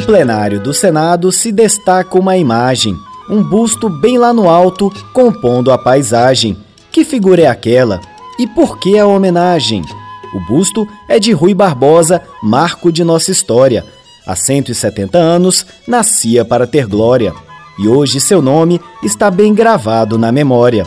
do 0.00 0.06
plenário 0.06 0.60
do 0.60 0.72
Senado 0.72 1.30
se 1.30 1.52
destaca 1.52 2.18
uma 2.18 2.36
imagem, 2.36 2.96
um 3.28 3.42
busto 3.42 3.88
bem 3.88 4.18
lá 4.18 4.32
no 4.32 4.48
alto, 4.48 4.90
compondo 5.12 5.70
a 5.70 5.76
paisagem. 5.76 6.56
Que 6.90 7.04
figura 7.04 7.42
é 7.42 7.46
aquela? 7.46 8.00
E 8.38 8.46
por 8.46 8.78
que 8.78 8.98
a 8.98 9.06
homenagem? 9.06 9.82
O 10.34 10.40
busto 10.40 10.86
é 11.08 11.18
de 11.18 11.32
Rui 11.32 11.52
Barbosa, 11.52 12.22
marco 12.42 12.90
de 12.90 13.04
nossa 13.04 13.30
história. 13.30 13.84
Há 14.26 14.34
170 14.34 15.18
anos, 15.18 15.66
nascia 15.86 16.44
para 16.44 16.66
ter 16.66 16.86
glória. 16.86 17.34
E 17.78 17.86
hoje 17.86 18.20
seu 18.20 18.40
nome 18.40 18.80
está 19.02 19.30
bem 19.30 19.54
gravado 19.54 20.16
na 20.16 20.32
memória. 20.32 20.86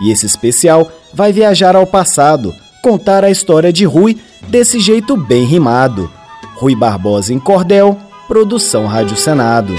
E 0.00 0.10
esse 0.10 0.26
especial 0.26 0.90
vai 1.12 1.32
viajar 1.32 1.76
ao 1.76 1.86
passado, 1.86 2.52
contar 2.82 3.24
a 3.24 3.30
história 3.30 3.72
de 3.72 3.84
Rui 3.84 4.18
desse 4.48 4.80
jeito 4.80 5.16
bem 5.16 5.44
rimado. 5.44 6.10
Rui 6.56 6.74
Barbosa 6.74 7.32
em 7.34 7.38
Cordel, 7.38 7.98
produção 8.26 8.86
Rádio 8.86 9.16
Senado. 9.16 9.74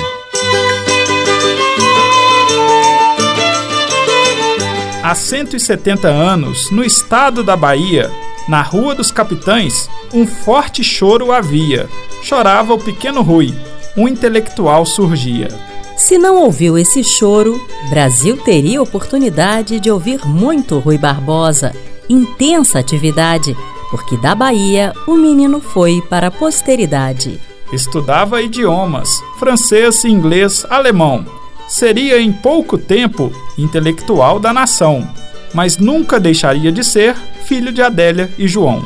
Há 5.04 5.14
170 5.14 6.08
anos, 6.08 6.72
no 6.72 6.84
estado 6.84 7.44
da 7.44 7.56
Bahia, 7.56 8.12
na 8.48 8.62
Rua 8.62 8.96
dos 8.96 9.12
Capitães, 9.12 9.90
um 10.14 10.26
forte 10.26 10.84
choro 10.84 11.32
havia. 11.32 11.90
Chorava 12.24 12.74
o 12.74 12.80
pequeno 12.80 13.22
Rui, 13.22 13.54
um 13.96 14.08
intelectual 14.08 14.86
surgia. 14.86 15.48
Se 15.96 16.18
não 16.18 16.38
ouviu 16.38 16.78
esse 16.78 17.04
choro, 17.04 17.60
Brasil 17.90 18.38
teria 18.38 18.82
oportunidade 18.82 19.80
de 19.80 19.90
ouvir 19.90 20.26
muito 20.26 20.80
Rui 20.80 20.98
Barbosa. 20.98 21.72
Intensa 22.10 22.80
atividade, 22.80 23.56
porque 23.90 24.18
da 24.18 24.36
Bahia 24.36 24.94
o 25.08 25.16
menino 25.16 25.60
foi 25.60 26.02
para 26.02 26.28
a 26.28 26.32
posteridade. 26.32 27.40
Estudava 27.72 28.42
idiomas, 28.42 29.10
francês, 29.40 30.06
inglês, 30.06 30.66
alemão 30.70 31.26
seria 31.68 32.20
em 32.22 32.32
pouco 32.32 32.78
tempo 32.78 33.32
intelectual 33.58 34.40
da 34.40 34.54
nação, 34.54 35.08
mas 35.54 35.78
nunca 35.78 36.20
deixaria 36.20 36.72
de 36.72 36.84
ser 36.84 37.16
filho 37.44 37.72
de 37.72 37.82
Adélia 37.82 38.32
e 38.38 38.48
João. 38.48 38.84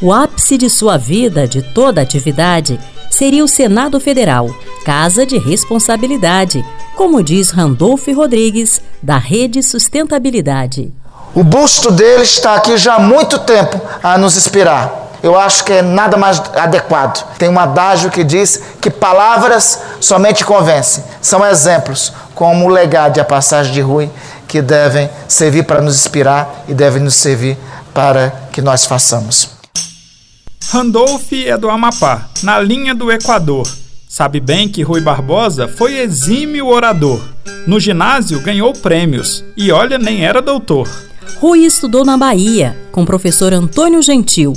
O 0.00 0.12
ápice 0.12 0.56
de 0.56 0.70
sua 0.70 0.96
vida, 0.96 1.46
de 1.46 1.62
toda 1.62 2.00
atividade, 2.00 2.78
seria 3.10 3.44
o 3.44 3.48
Senado 3.48 4.00
Federal, 4.00 4.48
casa 4.84 5.26
de 5.26 5.38
responsabilidade, 5.38 6.64
como 6.96 7.22
diz 7.22 7.50
Randolph 7.50 8.06
Rodrigues, 8.08 8.80
da 9.02 9.18
Rede 9.18 9.62
Sustentabilidade. 9.62 10.92
O 11.34 11.44
busto 11.44 11.90
dele 11.90 12.22
está 12.22 12.56
aqui 12.56 12.76
já 12.76 12.94
há 12.94 13.00
muito 13.00 13.38
tempo 13.40 13.80
a 14.02 14.18
nos 14.18 14.36
inspirar 14.36 15.09
eu 15.22 15.38
acho 15.38 15.64
que 15.64 15.72
é 15.72 15.82
nada 15.82 16.16
mais 16.16 16.40
adequado. 16.54 17.26
Tem 17.36 17.48
um 17.48 17.58
adágio 17.58 18.10
que 18.10 18.24
diz 18.24 18.60
que 18.80 18.90
palavras 18.90 19.80
somente 20.00 20.44
convencem. 20.44 21.04
São 21.20 21.44
exemplos, 21.46 22.12
como 22.34 22.66
o 22.66 22.68
legado 22.68 23.18
e 23.18 23.20
a 23.20 23.24
passagem 23.24 23.72
de 23.72 23.80
Rui, 23.80 24.10
que 24.48 24.62
devem 24.62 25.10
servir 25.28 25.64
para 25.64 25.82
nos 25.82 25.94
inspirar 25.96 26.64
e 26.68 26.74
devem 26.74 27.02
nos 27.02 27.14
servir 27.14 27.58
para 27.92 28.32
que 28.50 28.62
nós 28.62 28.84
façamos. 28.84 29.50
Randolph 30.70 31.32
é 31.32 31.56
do 31.56 31.68
Amapá, 31.68 32.28
na 32.42 32.58
linha 32.58 32.94
do 32.94 33.10
Equador. 33.10 33.68
Sabe 34.08 34.40
bem 34.40 34.68
que 34.68 34.82
Rui 34.82 35.00
Barbosa 35.00 35.68
foi 35.68 35.98
exímio 35.98 36.66
orador. 36.66 37.20
No 37.66 37.78
ginásio 37.78 38.40
ganhou 38.40 38.72
prêmios 38.72 39.44
e 39.56 39.70
olha, 39.70 39.98
nem 39.98 40.24
era 40.24 40.42
doutor. 40.42 40.88
Rui 41.38 41.60
estudou 41.60 42.04
na 42.04 42.16
Bahia 42.16 42.76
com 42.90 43.02
o 43.02 43.06
professor 43.06 43.52
Antônio 43.52 44.02
Gentil 44.02 44.52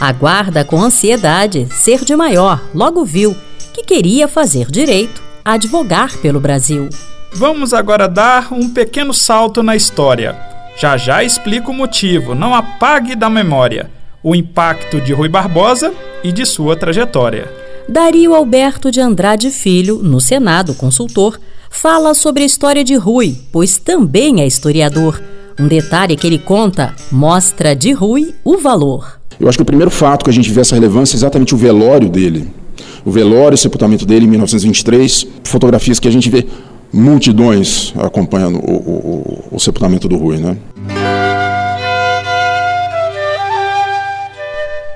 Aguarda 0.00 0.64
com 0.64 0.80
ansiedade 0.80 1.68
ser 1.72 2.04
de 2.04 2.14
maior, 2.16 2.62
logo 2.74 3.04
viu 3.04 3.34
que 3.72 3.82
queria 3.82 4.28
fazer 4.28 4.70
direito, 4.70 5.22
advogar 5.44 6.16
pelo 6.18 6.40
Brasil. 6.40 6.88
Vamos 7.32 7.74
agora 7.74 8.08
dar 8.08 8.52
um 8.52 8.68
pequeno 8.68 9.12
salto 9.12 9.62
na 9.62 9.74
história. 9.74 10.36
Já 10.76 10.96
já 10.96 11.22
explico 11.24 11.70
o 11.70 11.74
motivo, 11.74 12.34
não 12.34 12.54
apague 12.54 13.14
da 13.14 13.28
memória 13.28 13.90
o 14.24 14.34
impacto 14.34 15.02
de 15.02 15.12
Rui 15.12 15.28
Barbosa 15.28 15.92
e 16.24 16.32
de 16.32 16.46
sua 16.46 16.74
trajetória. 16.74 17.52
Dario 17.86 18.34
Alberto 18.34 18.90
de 18.90 18.98
Andrade 18.98 19.50
Filho, 19.50 20.02
no 20.02 20.18
Senado 20.18 20.74
consultor, 20.74 21.38
fala 21.70 22.14
sobre 22.14 22.42
a 22.42 22.46
história 22.46 22.82
de 22.82 22.94
Rui, 22.94 23.38
pois 23.52 23.76
também 23.76 24.40
é 24.40 24.46
historiador. 24.46 25.22
Um 25.60 25.68
detalhe 25.68 26.16
que 26.16 26.26
ele 26.26 26.38
conta 26.38 26.94
mostra 27.12 27.76
de 27.76 27.92
Rui 27.92 28.34
o 28.42 28.56
valor. 28.56 29.20
Eu 29.38 29.48
acho 29.48 29.58
que 29.58 29.62
o 29.62 29.66
primeiro 29.66 29.90
fato 29.90 30.24
que 30.24 30.30
a 30.30 30.32
gente 30.32 30.50
vê 30.50 30.60
essa 30.60 30.74
relevância 30.74 31.16
é 31.16 31.18
exatamente 31.18 31.54
o 31.54 31.58
velório 31.58 32.08
dele. 32.08 32.48
O 33.04 33.10
velório, 33.10 33.54
o 33.54 33.58
sepultamento 33.58 34.06
dele 34.06 34.26
em 34.26 34.28
1923, 34.28 35.26
fotografias 35.44 36.00
que 36.00 36.08
a 36.08 36.10
gente 36.10 36.30
vê 36.30 36.46
multidões 36.92 37.92
acompanhando 37.98 38.58
o, 38.58 38.72
o, 38.72 39.44
o 39.52 39.58
sepultamento 39.58 40.08
do 40.08 40.16
Rui, 40.16 40.38
né? 40.38 40.56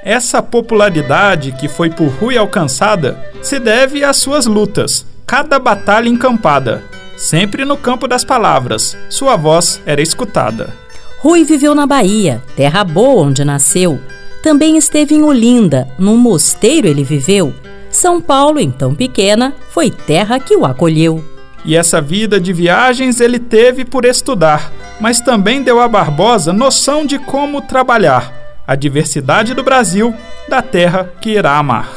Essa 0.04 0.40
popularidade 0.40 1.52
que 1.52 1.68
foi 1.68 1.90
por 1.90 2.08
Rui 2.08 2.38
alcançada 2.38 3.22
se 3.42 3.58
deve 3.58 4.02
às 4.02 4.16
suas 4.16 4.46
lutas, 4.46 5.04
cada 5.26 5.58
batalha 5.58 6.08
encampada. 6.08 6.82
Sempre 7.16 7.64
no 7.64 7.76
campo 7.76 8.08
das 8.08 8.24
palavras, 8.24 8.96
sua 9.10 9.36
voz 9.36 9.82
era 9.84 10.00
escutada. 10.00 10.72
Rui 11.18 11.44
viveu 11.44 11.74
na 11.74 11.84
Bahia, 11.84 12.40
terra 12.56 12.84
boa 12.84 13.26
onde 13.26 13.44
nasceu, 13.44 13.98
também 14.42 14.76
esteve 14.76 15.14
em 15.14 15.22
Olinda, 15.22 15.88
num 15.98 16.16
mosteiro 16.16 16.86
ele 16.86 17.04
viveu. 17.04 17.54
São 17.90 18.20
Paulo, 18.20 18.60
então 18.60 18.94
pequena, 18.94 19.54
foi 19.70 19.90
terra 19.90 20.38
que 20.38 20.54
o 20.56 20.64
acolheu. 20.64 21.24
E 21.64 21.76
essa 21.76 22.00
vida 22.00 22.40
de 22.40 22.52
viagens 22.52 23.20
ele 23.20 23.38
teve 23.38 23.84
por 23.84 24.04
estudar, 24.04 24.72
mas 25.00 25.20
também 25.20 25.62
deu 25.62 25.80
a 25.80 25.88
Barbosa 25.88 26.52
noção 26.52 27.04
de 27.04 27.18
como 27.18 27.60
trabalhar, 27.60 28.32
a 28.66 28.74
diversidade 28.74 29.54
do 29.54 29.62
Brasil, 29.62 30.14
da 30.48 30.62
terra 30.62 31.12
que 31.20 31.30
irá 31.30 31.58
amar. 31.58 31.90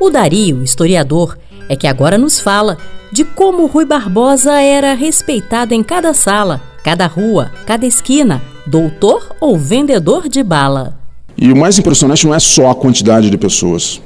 O 0.00 0.10
Dario, 0.10 0.62
historiador, 0.62 1.38
é 1.68 1.76
que 1.76 1.86
agora 1.86 2.18
nos 2.18 2.40
fala 2.40 2.76
de 3.12 3.24
como 3.24 3.66
Rui 3.66 3.84
Barbosa 3.84 4.60
era 4.60 4.94
respeitado 4.94 5.72
em 5.72 5.82
cada 5.82 6.12
sala, 6.12 6.60
cada 6.82 7.06
rua, 7.06 7.50
cada 7.64 7.86
esquina, 7.86 8.42
doutor 8.66 9.34
ou 9.40 9.56
vendedor 9.56 10.28
de 10.28 10.42
bala. 10.42 11.05
E 11.38 11.52
o 11.52 11.56
mais 11.56 11.78
impressionante 11.78 12.26
não 12.26 12.34
é 12.34 12.38
só 12.38 12.70
a 12.70 12.74
quantidade 12.74 13.28
de 13.28 13.36
pessoas. 13.36 14.00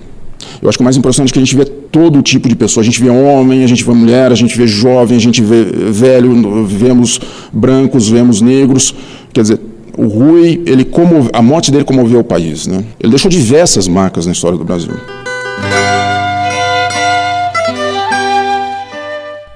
Eu 0.60 0.68
acho 0.68 0.78
que 0.78 0.82
o 0.82 0.84
mais 0.84 0.96
impressionante 0.96 1.30
é 1.30 1.32
que 1.34 1.38
a 1.38 1.44
gente 1.44 1.56
vê 1.56 1.64
todo 1.64 2.20
tipo 2.22 2.48
de 2.48 2.56
pessoa. 2.56 2.82
A 2.82 2.84
gente 2.84 3.00
vê 3.00 3.08
homem, 3.08 3.62
a 3.62 3.66
gente 3.66 3.84
vê 3.84 3.92
mulher, 3.92 4.32
a 4.32 4.34
gente 4.34 4.56
vê 4.56 4.66
jovem, 4.66 5.16
a 5.16 5.20
gente 5.20 5.42
vê 5.42 5.64
velho, 5.64 6.64
vemos 6.66 7.20
brancos, 7.52 8.08
vemos 8.08 8.41
negros. 8.41 8.94
Quer 9.32 9.42
dizer, 9.42 9.60
o 9.96 10.06
Rui, 10.06 10.62
ele 10.66 10.84
comove, 10.84 11.30
a 11.32 11.42
morte 11.42 11.70
dele 11.70 11.84
comoveu 11.84 12.20
o 12.20 12.24
país. 12.24 12.66
Né? 12.66 12.84
Ele 12.98 13.10
deixou 13.10 13.30
diversas 13.30 13.86
marcas 13.86 14.26
na 14.26 14.32
história 14.32 14.58
do 14.58 14.64
Brasil. 14.64 14.94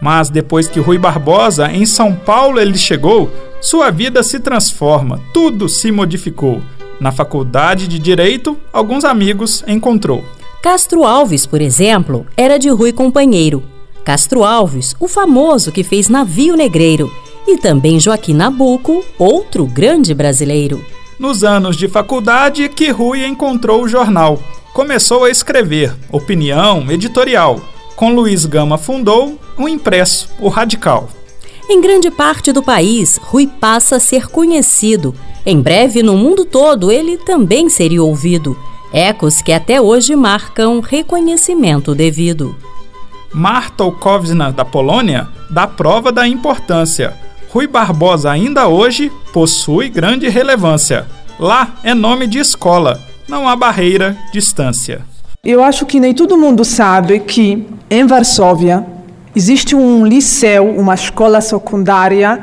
Mas 0.00 0.28
depois 0.28 0.68
que 0.68 0.78
Rui 0.80 0.98
Barbosa, 0.98 1.72
em 1.72 1.86
São 1.86 2.14
Paulo, 2.14 2.60
ele 2.60 2.76
chegou, 2.76 3.30
sua 3.58 3.91
vida 3.91 4.22
se 4.22 4.38
transforma, 4.38 5.18
tudo 5.32 5.66
se 5.66 5.91
modificou. 5.91 6.60
Na 7.00 7.12
faculdade 7.12 7.88
de 7.88 7.99
Direito, 7.99 8.56
alguns 8.72 9.05
amigos 9.05 9.65
encontrou. 9.66 10.25
Castro 10.62 11.05
Alves, 11.05 11.44
por 11.44 11.60
exemplo, 11.60 12.27
era 12.37 12.59
de 12.59 12.69
Rui 12.71 12.93
Companheiro. 12.93 13.62
Castro 14.05 14.44
Alves, 14.44 14.94
o 15.00 15.09
famoso 15.09 15.72
que 15.72 15.83
fez 15.83 16.09
Navio 16.09 16.56
Negreiro, 16.56 17.10
e 17.47 17.59
também 17.59 18.00
Joaquim 18.00 18.34
Nabuco, 18.34 19.04
outro 19.19 19.66
grande 19.66 20.15
brasileiro. 20.15 20.83
Nos 21.19 21.44
anos 21.44 21.77
de 21.77 21.88
faculdade 21.88 22.68
que 22.68 22.91
Rui 22.91 23.24
encontrou 23.24 23.83
o 23.83 23.89
jornal. 23.89 24.39
Começou 24.72 25.24
a 25.24 25.30
escrever 25.30 25.95
opinião 26.10 26.91
editorial. 26.91 27.60
Com 27.95 28.13
Luiz 28.13 28.45
Gama 28.45 28.77
fundou 28.77 29.39
o 29.57 29.68
impresso, 29.68 30.28
o 30.41 30.48
Radical. 30.48 31.09
Em 31.69 31.81
grande 31.81 32.11
parte 32.11 32.53
do 32.53 32.63
país, 32.63 33.19
Rui 33.22 33.47
passa 33.47 33.97
a 33.97 34.01
ser 34.01 34.28
conhecido 34.28 35.15
em 35.47 35.61
breve, 35.61 36.03
no 36.03 36.16
mundo 36.16 36.47
todo, 36.47 36.91
ele 36.91 37.19
também 37.19 37.69
seria 37.69 38.03
ouvido. 38.03 38.57
Ecos 38.91 39.43
que 39.43 39.53
até 39.53 39.78
hoje 39.78 40.16
marcam 40.16 40.81
reconhecimento 40.81 41.95
devido. 41.95 42.57
Marta 43.31 43.84
Olkowska, 43.84 44.53
da 44.53 44.65
Polônia, 44.65 45.28
dá 45.51 45.66
prova 45.66 46.11
da 46.11 46.27
importância. 46.27 47.13
Rui 47.51 47.66
Barbosa, 47.66 48.31
ainda 48.31 48.69
hoje, 48.69 49.13
possui 49.34 49.91
grande 49.91 50.28
relevância. 50.31 51.07
Lá 51.39 51.75
é 51.83 51.93
nome 51.93 52.27
de 52.27 52.39
escola, 52.39 52.99
não 53.28 53.47
há 53.47 53.55
barreira, 53.55 54.16
distância. 54.33 55.03
Eu 55.45 55.63
acho 55.63 55.84
que 55.84 56.01
nem 56.01 56.15
todo 56.15 56.39
mundo 56.39 56.65
sabe 56.65 57.21
que 57.21 57.66
em 57.91 58.07
Varsóvia 58.07 58.87
existe 59.34 59.75
um 59.75 60.07
liceu, 60.07 60.69
uma 60.69 60.95
escola 60.95 61.41
secundária 61.41 62.41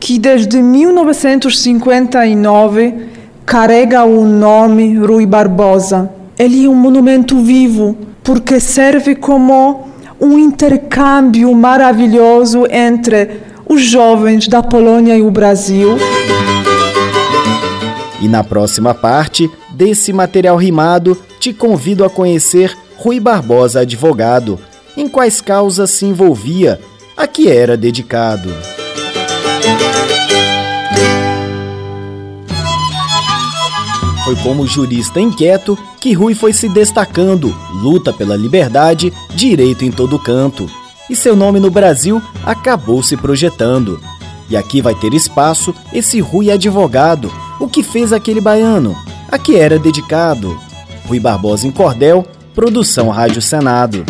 que 0.00 0.18
desde 0.18 0.60
1959 0.60 3.06
carrega 3.46 4.02
o 4.04 4.24
nome 4.24 4.96
Rui 4.96 5.26
Barbosa. 5.26 6.10
Ele 6.38 6.64
é 6.64 6.68
um 6.68 6.74
monumento 6.74 7.38
vivo 7.38 7.96
porque 8.24 8.58
serve 8.58 9.14
como 9.14 9.86
um 10.20 10.36
intercâmbio 10.38 11.54
maravilhoso 11.54 12.66
entre 12.70 13.42
os 13.68 13.82
jovens 13.82 14.48
da 14.48 14.62
Polônia 14.62 15.16
e 15.16 15.22
o 15.22 15.30
Brasil. 15.30 15.96
E 18.20 18.28
na 18.28 18.44
próxima 18.44 18.94
parte 18.94 19.50
desse 19.70 20.12
material 20.12 20.56
rimado, 20.56 21.16
te 21.40 21.52
convido 21.52 22.04
a 22.04 22.10
conhecer 22.10 22.76
Rui 22.96 23.18
Barbosa, 23.18 23.80
advogado, 23.80 24.60
em 24.96 25.08
quais 25.08 25.40
causas 25.40 25.90
se 25.90 26.06
envolvia, 26.06 26.80
a 27.16 27.26
que 27.26 27.48
era 27.48 27.76
dedicado. 27.76 28.50
Foi 34.24 34.36
como 34.36 34.66
jurista 34.66 35.20
inquieto 35.20 35.76
que 36.00 36.12
Rui 36.12 36.34
foi 36.34 36.52
se 36.52 36.68
destacando, 36.68 37.54
luta 37.74 38.12
pela 38.12 38.36
liberdade, 38.36 39.12
direito 39.34 39.84
em 39.84 39.90
todo 39.90 40.18
canto. 40.18 40.70
E 41.10 41.16
seu 41.16 41.34
nome 41.34 41.58
no 41.58 41.70
Brasil 41.70 42.22
acabou 42.44 43.02
se 43.02 43.16
projetando. 43.16 44.00
E 44.48 44.56
aqui 44.56 44.80
vai 44.80 44.94
ter 44.94 45.12
espaço 45.12 45.74
esse 45.92 46.20
Rui 46.20 46.50
advogado, 46.50 47.32
o 47.58 47.68
que 47.68 47.82
fez 47.82 48.12
aquele 48.12 48.40
baiano, 48.40 48.96
a 49.28 49.38
que 49.38 49.56
era 49.56 49.78
dedicado. 49.78 50.58
Rui 51.06 51.18
Barbosa 51.18 51.66
em 51.66 51.72
Cordel, 51.72 52.24
produção 52.54 53.08
Rádio 53.08 53.42
Senado. 53.42 54.04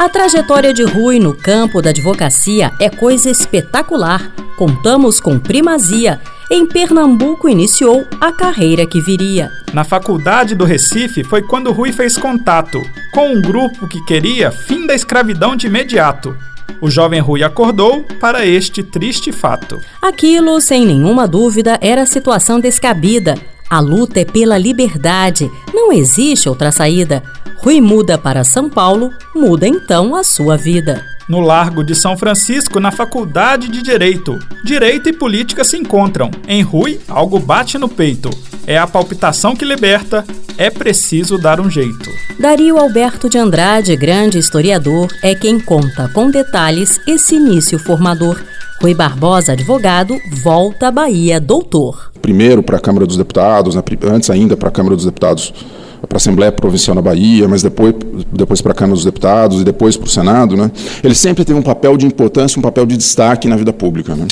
A 0.00 0.08
trajetória 0.08 0.72
de 0.72 0.82
Rui 0.82 1.18
no 1.20 1.34
campo 1.34 1.82
da 1.82 1.90
advocacia 1.90 2.72
é 2.80 2.88
coisa 2.88 3.28
espetacular 3.28 4.32
contamos 4.56 5.20
com 5.20 5.38
primazia. 5.38 6.18
Em 6.50 6.66
Pernambuco 6.66 7.50
iniciou 7.50 8.06
a 8.18 8.32
carreira 8.32 8.86
que 8.86 8.98
viria. 8.98 9.50
Na 9.74 9.84
faculdade 9.84 10.54
do 10.54 10.64
Recife 10.64 11.22
foi 11.22 11.42
quando 11.42 11.70
Rui 11.70 11.92
fez 11.92 12.16
contato 12.16 12.80
com 13.12 13.28
um 13.28 13.42
grupo 13.42 13.86
que 13.86 14.02
queria 14.06 14.50
fim 14.50 14.86
da 14.86 14.94
escravidão 14.94 15.54
de 15.54 15.66
imediato. 15.66 16.34
O 16.80 16.90
jovem 16.90 17.20
Rui 17.20 17.42
acordou 17.42 18.02
para 18.18 18.46
este 18.46 18.82
triste 18.82 19.30
fato. 19.32 19.78
Aquilo, 20.00 20.58
sem 20.62 20.86
nenhuma 20.86 21.28
dúvida, 21.28 21.78
era 21.78 22.06
situação 22.06 22.58
descabida. 22.58 23.34
A 23.70 23.78
luta 23.78 24.18
é 24.18 24.24
pela 24.24 24.58
liberdade, 24.58 25.48
não 25.72 25.92
existe 25.92 26.48
outra 26.48 26.72
saída. 26.72 27.22
Rui 27.58 27.80
muda 27.80 28.18
para 28.18 28.42
São 28.42 28.68
Paulo, 28.68 29.12
muda 29.32 29.68
então 29.68 30.16
a 30.16 30.24
sua 30.24 30.56
vida 30.56 31.04
no 31.30 31.38
Largo 31.38 31.84
de 31.84 31.94
São 31.94 32.16
Francisco, 32.16 32.80
na 32.80 32.90
Faculdade 32.90 33.68
de 33.68 33.80
Direito. 33.82 34.36
Direito 34.64 35.08
e 35.08 35.12
política 35.12 35.62
se 35.62 35.76
encontram. 35.76 36.28
Em 36.48 36.60
Rui, 36.60 36.98
algo 37.06 37.38
bate 37.38 37.78
no 37.78 37.88
peito. 37.88 38.28
É 38.66 38.76
a 38.76 38.84
palpitação 38.84 39.54
que 39.54 39.64
liberta, 39.64 40.24
é 40.58 40.70
preciso 40.70 41.38
dar 41.38 41.60
um 41.60 41.70
jeito. 41.70 42.10
Dario 42.38 42.76
Alberto 42.76 43.28
de 43.28 43.38
Andrade, 43.38 43.94
grande 43.94 44.38
historiador, 44.38 45.06
é 45.22 45.32
quem 45.32 45.60
conta 45.60 46.08
com 46.08 46.28
detalhes 46.28 47.00
esse 47.06 47.36
início 47.36 47.78
formador. 47.78 48.42
Rui 48.80 48.94
Barbosa, 48.94 49.52
advogado, 49.52 50.18
volta 50.42 50.88
à 50.88 50.90
Bahia, 50.90 51.38
doutor. 51.38 52.10
Primeiro 52.22 52.62
para 52.62 52.78
a 52.78 52.80
Câmara 52.80 53.06
dos 53.06 53.18
Deputados, 53.18 53.76
antes 53.76 54.30
ainda 54.30 54.56
para 54.56 54.70
a 54.70 54.72
Câmara 54.72 54.96
dos 54.96 55.04
Deputados 55.04 55.52
para 56.08 56.16
a 56.16 56.16
Assembleia 56.16 56.50
Provincial 56.50 56.94
na 56.94 57.02
Bahia, 57.02 57.46
mas 57.46 57.62
depois, 57.62 57.94
depois 58.32 58.62
para 58.62 58.72
a 58.72 58.74
Câmara 58.74 58.94
dos 58.94 59.04
Deputados 59.04 59.60
e 59.60 59.64
depois 59.64 59.98
para 59.98 60.06
o 60.06 60.08
Senado, 60.08 60.56
né? 60.56 60.70
ele 61.04 61.14
sempre 61.14 61.44
teve 61.44 61.58
um 61.58 61.62
papel 61.62 61.94
de 61.98 62.06
importância, 62.06 62.58
um 62.58 62.62
papel 62.62 62.86
de 62.86 62.96
destaque 62.96 63.46
na 63.46 63.56
vida 63.56 63.70
pública. 63.70 64.16
Né? 64.16 64.26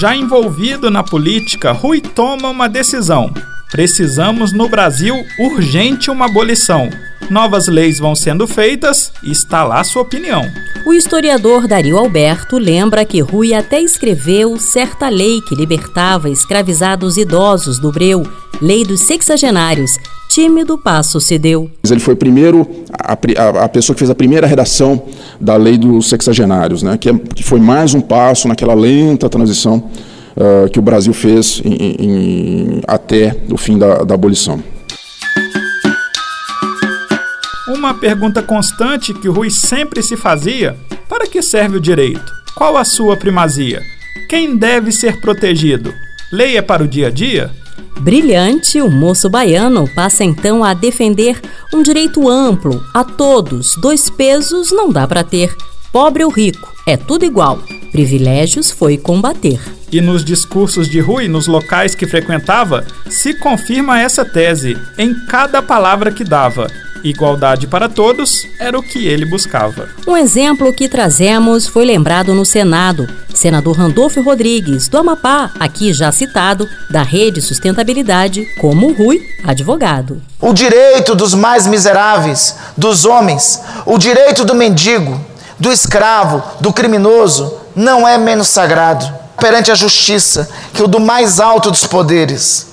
Já 0.00 0.16
envolvido 0.16 0.90
na 0.90 1.02
política, 1.02 1.70
Rui 1.72 2.00
toma 2.00 2.48
uma 2.48 2.66
decisão. 2.66 3.30
Precisamos 3.70 4.54
no 4.54 4.70
Brasil 4.70 5.14
urgente 5.38 6.10
uma 6.10 6.24
abolição. 6.24 6.88
Novas 7.30 7.68
leis 7.68 7.98
vão 7.98 8.14
sendo 8.14 8.46
feitas 8.46 9.10
e 9.22 9.32
está 9.32 9.64
lá 9.64 9.82
sua 9.82 10.02
opinião. 10.02 10.42
O 10.86 10.92
historiador 10.92 11.66
Dario 11.66 11.96
Alberto 11.96 12.58
lembra 12.58 13.04
que 13.04 13.20
Rui 13.20 13.54
até 13.54 13.80
escreveu 13.80 14.58
certa 14.58 15.08
lei 15.08 15.40
que 15.40 15.54
libertava 15.54 16.28
escravizados 16.28 17.16
idosos 17.16 17.78
do 17.78 17.90
Breu, 17.90 18.22
lei 18.60 18.84
dos 18.84 19.00
sexagenários. 19.00 19.96
Tímido 20.28 20.76
passo 20.76 21.20
se 21.20 21.38
deu. 21.38 21.70
Ele 21.88 22.00
foi 22.00 22.14
primeiro 22.14 22.68
a, 22.92 23.12
a, 23.12 23.64
a, 23.64 23.68
pessoa 23.68 23.94
que 23.94 24.00
fez 24.00 24.10
a 24.10 24.14
primeira 24.14 24.46
redação 24.46 25.04
da 25.40 25.56
lei 25.56 25.78
dos 25.78 26.08
sexagenários, 26.08 26.82
né, 26.82 26.98
que, 26.98 27.08
é, 27.08 27.14
que 27.34 27.42
foi 27.42 27.60
mais 27.60 27.94
um 27.94 28.00
passo 28.00 28.48
naquela 28.48 28.74
lenta 28.74 29.28
transição 29.30 29.90
uh, 30.36 30.68
que 30.70 30.78
o 30.78 30.82
Brasil 30.82 31.14
fez 31.14 31.62
em, 31.64 31.72
em, 31.72 32.80
até 32.86 33.34
o 33.50 33.56
fim 33.56 33.78
da, 33.78 34.02
da 34.04 34.14
abolição. 34.14 34.73
Uma 37.74 37.92
pergunta 37.92 38.40
constante 38.40 39.12
que 39.12 39.28
o 39.28 39.32
Rui 39.32 39.50
sempre 39.50 40.00
se 40.00 40.16
fazia: 40.16 40.76
para 41.08 41.26
que 41.26 41.42
serve 41.42 41.78
o 41.78 41.80
direito? 41.80 42.32
Qual 42.54 42.76
a 42.76 42.84
sua 42.84 43.16
primazia? 43.16 43.82
Quem 44.28 44.56
deve 44.56 44.92
ser 44.92 45.20
protegido? 45.20 45.92
Leia 46.32 46.62
para 46.62 46.84
o 46.84 46.88
dia 46.88 47.08
a 47.08 47.10
dia? 47.10 47.50
Brilhante, 47.98 48.80
o 48.80 48.88
moço 48.88 49.28
baiano 49.28 49.88
passa 49.92 50.22
então 50.22 50.62
a 50.62 50.72
defender 50.72 51.40
um 51.72 51.82
direito 51.82 52.28
amplo 52.28 52.80
a 52.94 53.02
todos. 53.02 53.74
Dois 53.76 54.08
pesos 54.08 54.70
não 54.70 54.90
dá 54.90 55.06
para 55.06 55.24
ter. 55.24 55.52
Pobre 55.92 56.24
ou 56.24 56.30
rico, 56.30 56.72
é 56.86 56.96
tudo 56.96 57.24
igual. 57.24 57.58
Privilégios 57.90 58.70
foi 58.70 58.96
combater. 58.96 59.60
E 59.90 60.00
nos 60.00 60.24
discursos 60.24 60.88
de 60.88 61.00
Rui, 61.00 61.26
nos 61.26 61.48
locais 61.48 61.94
que 61.94 62.06
frequentava, 62.06 62.86
se 63.08 63.34
confirma 63.34 64.00
essa 64.00 64.24
tese 64.24 64.76
em 64.96 65.12
cada 65.26 65.60
palavra 65.60 66.12
que 66.12 66.24
dava. 66.24 66.68
Igualdade 67.04 67.66
para 67.66 67.86
todos 67.86 68.48
era 68.58 68.78
o 68.78 68.82
que 68.82 69.06
ele 69.06 69.26
buscava. 69.26 69.90
Um 70.06 70.16
exemplo 70.16 70.72
que 70.72 70.88
trazemos 70.88 71.66
foi 71.66 71.84
lembrado 71.84 72.34
no 72.34 72.46
Senado. 72.46 73.06
Senador 73.34 73.76
Randolfo 73.76 74.22
Rodrigues, 74.22 74.88
do 74.88 74.96
Amapá, 74.96 75.50
aqui 75.60 75.92
já 75.92 76.10
citado, 76.10 76.66
da 76.90 77.02
Rede 77.02 77.42
Sustentabilidade, 77.42 78.46
como 78.58 78.94
Rui, 78.94 79.20
advogado. 79.44 80.22
O 80.40 80.54
direito 80.54 81.14
dos 81.14 81.34
mais 81.34 81.66
miseráveis, 81.66 82.56
dos 82.76 83.04
homens, 83.04 83.60
o 83.84 83.98
direito 83.98 84.44
do 84.44 84.54
mendigo, 84.54 85.20
do 85.58 85.70
escravo, 85.70 86.42
do 86.60 86.72
criminoso, 86.72 87.60
não 87.76 88.08
é 88.08 88.16
menos 88.16 88.48
sagrado 88.48 89.24
perante 89.38 89.70
a 89.70 89.74
justiça 89.74 90.48
que 90.72 90.82
o 90.82 90.88
do 90.88 90.98
mais 90.98 91.38
alto 91.38 91.70
dos 91.70 91.86
poderes. 91.86 92.68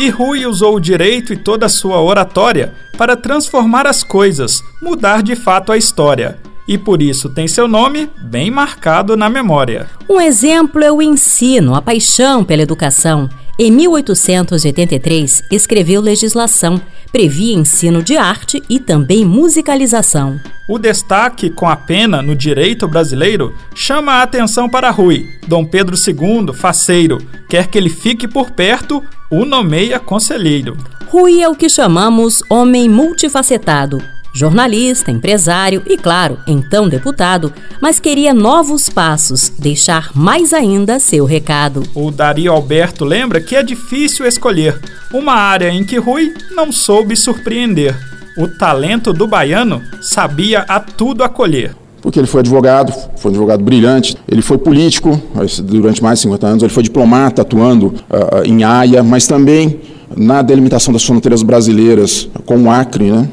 E 0.00 0.08
Rui 0.08 0.46
usou 0.46 0.76
o 0.76 0.80
direito 0.80 1.30
e 1.30 1.36
toda 1.36 1.66
a 1.66 1.68
sua 1.68 2.00
oratória 2.00 2.72
para 2.96 3.14
transformar 3.14 3.86
as 3.86 4.02
coisas, 4.02 4.64
mudar 4.80 5.22
de 5.22 5.36
fato 5.36 5.70
a 5.70 5.76
história. 5.76 6.38
E 6.70 6.78
por 6.78 7.02
isso 7.02 7.28
tem 7.28 7.48
seu 7.48 7.66
nome 7.66 8.08
bem 8.16 8.48
marcado 8.48 9.16
na 9.16 9.28
memória. 9.28 9.88
Um 10.08 10.20
exemplo 10.20 10.84
é 10.84 10.92
o 10.92 11.02
ensino, 11.02 11.74
a 11.74 11.82
paixão 11.82 12.44
pela 12.44 12.62
educação. 12.62 13.28
Em 13.58 13.72
1883, 13.72 15.42
escreveu 15.50 16.00
legislação, 16.00 16.80
previa 17.10 17.56
ensino 17.56 18.04
de 18.04 18.16
arte 18.16 18.62
e 18.70 18.78
também 18.78 19.24
musicalização. 19.24 20.38
O 20.68 20.78
destaque 20.78 21.50
com 21.50 21.68
a 21.68 21.74
pena 21.74 22.22
no 22.22 22.36
direito 22.36 22.86
brasileiro 22.86 23.52
chama 23.74 24.12
a 24.12 24.22
atenção 24.22 24.68
para 24.68 24.90
Rui. 24.90 25.26
Dom 25.48 25.64
Pedro 25.64 25.96
II, 25.96 26.54
faceiro, 26.54 27.18
quer 27.48 27.66
que 27.66 27.78
ele 27.78 27.90
fique 27.90 28.28
por 28.28 28.52
perto, 28.52 29.02
o 29.28 29.44
nomeia 29.44 29.98
conselheiro. 29.98 30.76
Rui 31.08 31.42
é 31.42 31.48
o 31.48 31.56
que 31.56 31.68
chamamos 31.68 32.44
homem 32.48 32.88
multifacetado 32.88 34.00
jornalista, 34.32 35.10
empresário 35.10 35.82
e, 35.86 35.96
claro, 35.96 36.38
então 36.46 36.88
deputado, 36.88 37.52
mas 37.80 37.98
queria 37.98 38.32
novos 38.32 38.88
passos, 38.88 39.52
deixar 39.58 40.10
mais 40.14 40.52
ainda 40.52 40.98
seu 40.98 41.24
recado. 41.24 41.82
O 41.94 42.10
Dario 42.10 42.52
Alberto 42.52 43.04
lembra 43.04 43.40
que 43.40 43.56
é 43.56 43.62
difícil 43.62 44.26
escolher 44.26 44.78
uma 45.12 45.34
área 45.34 45.70
em 45.70 45.84
que 45.84 45.98
Rui 45.98 46.32
não 46.50 46.70
soube 46.70 47.16
surpreender. 47.16 47.96
O 48.36 48.46
talento 48.46 49.12
do 49.12 49.26
baiano 49.26 49.82
sabia 50.00 50.60
a 50.60 50.78
tudo 50.80 51.24
acolher 51.24 51.74
porque 52.02 52.18
ele 52.18 52.26
foi 52.26 52.40
advogado, 52.40 52.92
foi 53.16 53.30
um 53.30 53.34
advogado 53.34 53.62
brilhante, 53.62 54.16
ele 54.26 54.42
foi 54.42 54.58
político 54.58 55.20
durante 55.64 56.02
mais 56.02 56.18
de 56.18 56.22
50 56.22 56.46
anos, 56.46 56.62
ele 56.62 56.72
foi 56.72 56.82
diplomata 56.82 57.42
atuando 57.42 57.88
uh, 57.88 58.42
em 58.44 58.64
Haia, 58.64 59.02
mas 59.02 59.26
também 59.26 59.80
na 60.16 60.42
delimitação 60.42 60.92
das 60.92 61.04
fronteiras 61.04 61.42
brasileiras 61.42 62.28
com 62.46 62.64
o 62.64 62.70
Acre, 62.70 63.10
né? 63.10 63.28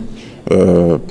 Uh, 0.51 1.01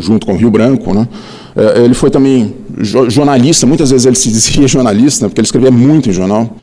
junto 0.00 0.26
com 0.26 0.34
o 0.34 0.36
Rio 0.36 0.50
Branco. 0.50 0.92
Né? 0.94 1.08
Uh, 1.56 1.84
ele 1.84 1.94
foi 1.94 2.10
também 2.10 2.54
jo 2.78 3.08
jornalista, 3.08 3.66
muitas 3.66 3.90
vezes 3.90 4.06
ele 4.06 4.16
se 4.16 4.30
dizia 4.30 4.66
jornalista, 4.68 5.28
porque 5.28 5.40
ele 5.40 5.46
escrevia 5.46 5.70
muito 5.70 6.10
em 6.10 6.12
jornal. 6.12 6.56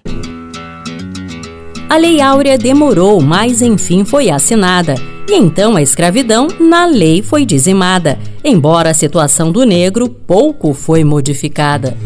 A 1.90 1.98
Lei 1.98 2.22
Áurea 2.22 2.58
demorou, 2.58 3.22
mas 3.22 3.62
enfim 3.62 4.06
foi 4.06 4.30
assinada. 4.30 4.96
E 5.28 5.34
então 5.34 5.76
a 5.76 5.82
escravidão, 5.82 6.48
na 6.60 6.86
lei, 6.86 7.22
foi 7.22 7.46
dizimada, 7.46 8.18
embora 8.44 8.90
a 8.90 8.94
situação 8.94 9.52
do 9.52 9.66
negro 9.66 10.10
pouco 10.10 10.74
foi 10.74 11.04
modificada. 11.04 11.98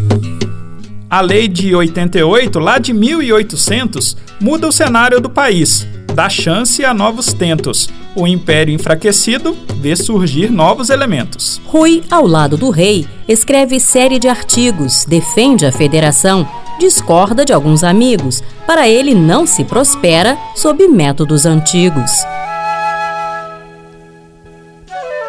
A 1.09 1.21
lei 1.21 1.47
de 1.47 1.73
88, 1.73 2.59
lá 2.59 2.77
de 2.77 2.93
1800, 2.93 4.17
muda 4.39 4.67
o 4.67 4.71
cenário 4.71 5.21
do 5.21 5.29
país, 5.29 5.87
dá 6.13 6.29
chance 6.29 6.83
a 6.83 6.93
novos 6.93 7.33
tentos. 7.33 7.89
O 8.15 8.27
império 8.27 8.73
enfraquecido 8.73 9.57
vê 9.75 9.95
surgir 9.95 10.49
novos 10.49 10.89
elementos. 10.89 11.61
Rui, 11.65 12.03
ao 12.09 12.25
lado 12.25 12.55
do 12.55 12.69
rei, 12.69 13.05
escreve 13.27 13.79
série 13.79 14.19
de 14.19 14.27
artigos, 14.27 15.05
defende 15.05 15.65
a 15.65 15.71
federação, 15.71 16.47
discorda 16.79 17.43
de 17.43 17.51
alguns 17.51 17.83
amigos. 17.83 18.41
Para 18.65 18.87
ele, 18.87 19.13
não 19.13 19.45
se 19.45 19.63
prospera 19.63 20.37
sob 20.55 20.87
métodos 20.87 21.45
antigos. 21.45 22.11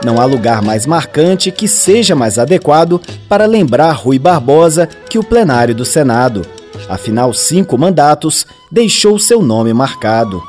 Não 0.04 0.20
há 0.20 0.24
lugar 0.24 0.62
mais 0.62 0.86
marcante 0.86 1.50
que 1.50 1.66
seja 1.66 2.14
mais 2.14 2.38
adequado 2.38 3.00
para 3.28 3.46
lembrar 3.46 3.92
Rui 3.92 4.18
Barbosa 4.18 4.86
que 4.86 5.18
o 5.18 5.24
plenário 5.24 5.74
do 5.74 5.84
Senado. 5.84 6.42
Afinal, 6.88 7.32
cinco 7.34 7.76
mandatos 7.76 8.46
deixou 8.70 9.18
seu 9.18 9.42
nome 9.42 9.72
marcado. 9.72 10.40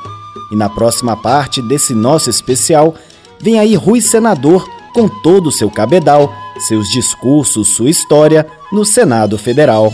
E 0.50 0.56
na 0.56 0.68
próxima 0.68 1.16
parte 1.16 1.60
desse 1.60 1.94
nosso 1.94 2.30
especial, 2.30 2.94
vem 3.40 3.58
aí 3.58 3.74
Rui 3.74 4.00
Senador 4.00 4.68
com 4.94 5.08
todo 5.08 5.48
o 5.48 5.52
seu 5.52 5.70
cabedal, 5.70 6.32
seus 6.58 6.88
discursos, 6.88 7.68
sua 7.68 7.90
história 7.90 8.46
no 8.72 8.84
Senado 8.84 9.38
Federal. 9.38 9.92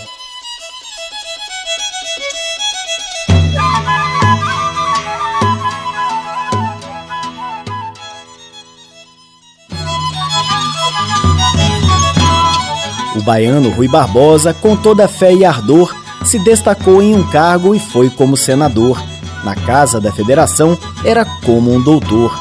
baiano 13.24 13.70
Rui 13.70 13.88
Barbosa, 13.88 14.52
com 14.52 14.76
toda 14.76 15.08
fé 15.08 15.32
e 15.32 15.44
ardor, 15.44 15.94
se 16.24 16.38
destacou 16.38 17.02
em 17.02 17.14
um 17.14 17.24
cargo 17.30 17.74
e 17.74 17.80
foi 17.80 18.10
como 18.10 18.36
senador. 18.36 19.02
Na 19.44 19.54
Casa 19.54 20.00
da 20.00 20.10
Federação, 20.10 20.78
era 21.04 21.24
como 21.44 21.72
um 21.72 21.80
doutor. 21.80 22.34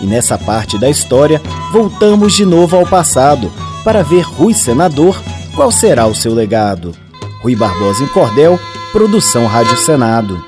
E 0.00 0.06
nessa 0.06 0.36
parte 0.36 0.78
da 0.78 0.90
história, 0.90 1.40
voltamos 1.72 2.34
de 2.34 2.44
novo 2.44 2.76
ao 2.76 2.86
passado 2.86 3.50
para 3.82 4.02
ver 4.02 4.22
Rui 4.22 4.54
senador 4.54 5.20
qual 5.54 5.70
será 5.70 6.06
o 6.06 6.14
seu 6.14 6.34
legado. 6.34 6.94
Rui 7.42 7.56
Barbosa 7.56 8.04
em 8.04 8.08
Cordel, 8.08 8.58
Produção 8.92 9.46
Rádio 9.46 9.76
Senado. 9.76 10.42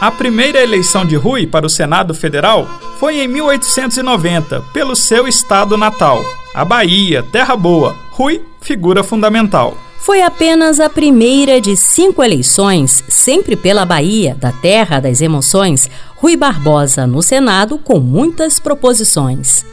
A 0.00 0.10
primeira 0.10 0.62
eleição 0.62 1.04
de 1.04 1.16
Rui 1.16 1.46
para 1.46 1.66
o 1.66 1.70
Senado 1.70 2.14
Federal 2.14 2.68
foi 2.98 3.20
em 3.20 3.28
1890, 3.28 4.60
pelo 4.72 4.94
seu 4.94 5.26
estado 5.26 5.76
natal, 5.76 6.22
a 6.56 6.64
Bahia, 6.64 7.22
Terra 7.22 7.54
Boa. 7.54 7.94
Rui, 8.12 8.40
figura 8.62 9.04
fundamental. 9.04 9.76
Foi 9.98 10.22
apenas 10.22 10.80
a 10.80 10.88
primeira 10.88 11.60
de 11.60 11.76
cinco 11.76 12.22
eleições, 12.22 13.04
sempre 13.10 13.56
pela 13.56 13.84
Bahia, 13.84 14.34
da 14.34 14.50
terra 14.52 14.98
das 14.98 15.20
emoções, 15.20 15.90
Rui 16.16 16.34
Barbosa 16.34 17.06
no 17.06 17.20
Senado 17.20 17.76
com 17.76 18.00
muitas 18.00 18.58
proposições. 18.58 19.66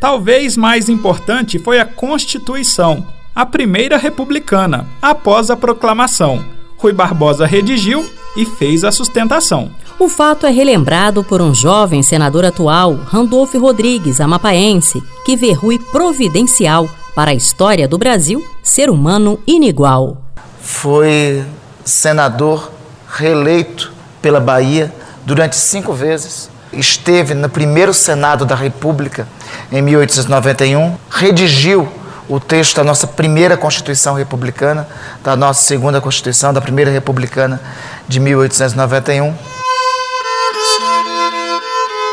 Talvez 0.00 0.56
mais 0.56 0.88
importante 0.88 1.58
foi 1.58 1.78
a 1.78 1.84
Constituição, 1.84 3.06
a 3.34 3.44
primeira 3.44 3.98
republicana, 3.98 4.86
após 5.02 5.50
a 5.50 5.56
proclamação. 5.56 6.42
Rui 6.78 6.94
Barbosa 6.94 7.44
redigiu 7.44 8.02
e 8.36 8.44
fez 8.44 8.84
a 8.84 8.92
sustentação. 8.92 9.70
O 9.98 10.08
fato 10.08 10.46
é 10.46 10.50
relembrado 10.50 11.22
por 11.22 11.40
um 11.40 11.54
jovem 11.54 12.02
senador 12.02 12.44
atual, 12.44 12.94
Randolfo 12.94 13.58
Rodrigues, 13.58 14.20
amapaense, 14.20 15.02
que 15.24 15.36
vê 15.36 15.52
Rui 15.52 15.78
providencial 15.78 16.88
para 17.14 17.30
a 17.30 17.34
história 17.34 17.86
do 17.86 17.96
Brasil, 17.96 18.44
ser 18.62 18.90
humano 18.90 19.38
inigual. 19.46 20.22
Foi 20.60 21.44
senador 21.84 22.72
reeleito 23.08 23.92
pela 24.20 24.40
Bahia 24.40 24.92
durante 25.24 25.54
cinco 25.56 25.92
vezes. 25.92 26.50
Esteve 26.72 27.34
no 27.34 27.48
primeiro 27.48 27.94
Senado 27.94 28.44
da 28.44 28.56
República 28.56 29.28
em 29.70 29.80
1891, 29.80 30.96
redigiu 31.08 31.88
o 32.28 32.40
texto 32.40 32.76
da 32.76 32.84
nossa 32.84 33.06
primeira 33.06 33.56
Constituição 33.56 34.14
Republicana, 34.14 34.88
da 35.22 35.36
nossa 35.36 35.62
segunda 35.62 36.00
Constituição, 36.00 36.52
da 36.52 36.60
primeira 36.60 36.90
Republicana 36.90 37.60
de 38.08 38.20
1891. 38.20 39.34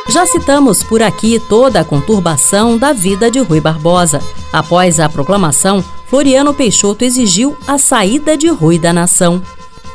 Já 0.10 0.26
citamos 0.26 0.84
por 0.84 1.02
aqui 1.02 1.42
toda 1.48 1.80
a 1.80 1.86
conturbação 1.86 2.78
da 2.78 2.92
vida 2.92 3.32
de 3.32 3.40
Rui 3.40 3.62
Barbosa. 3.62 4.20
Após 4.52 5.00
a 5.00 5.08
proclamação, 5.08 5.84
Floriano 6.10 6.54
Peixoto 6.54 7.06
exigiu 7.06 7.58
a 7.66 7.78
saída 7.78 8.36
de 8.36 8.50
Rui 8.50 8.78
da 8.78 8.92
nação. 8.92 9.42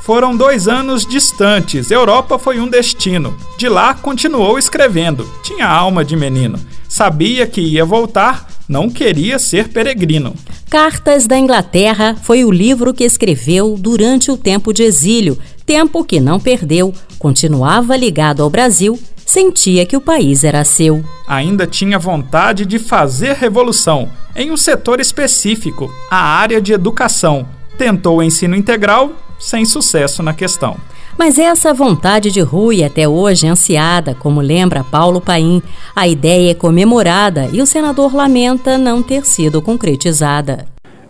Foram 0.00 0.34
dois 0.34 0.68
anos 0.68 1.04
distantes. 1.04 1.90
Europa 1.90 2.38
foi 2.38 2.60
um 2.60 2.68
destino. 2.68 3.36
De 3.58 3.68
lá 3.68 3.92
continuou 3.92 4.58
escrevendo. 4.58 5.28
Tinha 5.42 5.66
alma 5.66 6.04
de 6.04 6.16
menino. 6.16 6.58
Sabia 6.96 7.46
que 7.46 7.60
ia 7.60 7.84
voltar 7.84 8.48
não 8.66 8.88
queria 8.88 9.38
ser 9.38 9.68
peregrino. 9.68 10.34
Cartas 10.70 11.26
da 11.26 11.36
Inglaterra 11.36 12.16
foi 12.22 12.42
o 12.42 12.50
livro 12.50 12.94
que 12.94 13.04
escreveu 13.04 13.76
durante 13.78 14.30
o 14.30 14.36
tempo 14.38 14.72
de 14.72 14.82
exílio, 14.82 15.38
tempo 15.66 16.02
que 16.02 16.18
não 16.18 16.40
perdeu, 16.40 16.94
continuava 17.18 17.94
ligado 17.98 18.42
ao 18.42 18.48
Brasil, 18.48 18.98
sentia 19.26 19.84
que 19.84 19.94
o 19.94 20.00
país 20.00 20.42
era 20.42 20.64
seu. 20.64 21.04
Ainda 21.28 21.66
tinha 21.66 21.98
vontade 21.98 22.64
de 22.64 22.78
fazer 22.78 23.34
revolução 23.34 24.08
em 24.34 24.50
um 24.50 24.56
setor 24.56 24.98
específico, 24.98 25.92
a 26.10 26.16
área 26.16 26.62
de 26.62 26.72
educação. 26.72 27.46
Tentou 27.76 28.20
o 28.20 28.22
ensino 28.22 28.56
integral, 28.56 29.12
sem 29.38 29.66
sucesso 29.66 30.22
na 30.22 30.32
questão. 30.32 30.78
Mas 31.18 31.38
essa 31.38 31.72
vontade 31.72 32.30
de 32.30 32.40
Rui 32.40 32.84
até 32.84 33.08
hoje 33.08 33.46
é 33.46 33.50
ansiada, 33.50 34.14
como 34.14 34.40
lembra 34.40 34.84
Paulo 34.84 35.20
Paim. 35.20 35.62
A 35.94 36.06
ideia 36.06 36.50
é 36.50 36.54
comemorada 36.54 37.48
e 37.52 37.62
o 37.62 37.66
senador 37.66 38.14
lamenta 38.14 38.76
não 38.76 39.02
ter 39.02 39.24
sido 39.24 39.62
concretizada. 39.62 40.66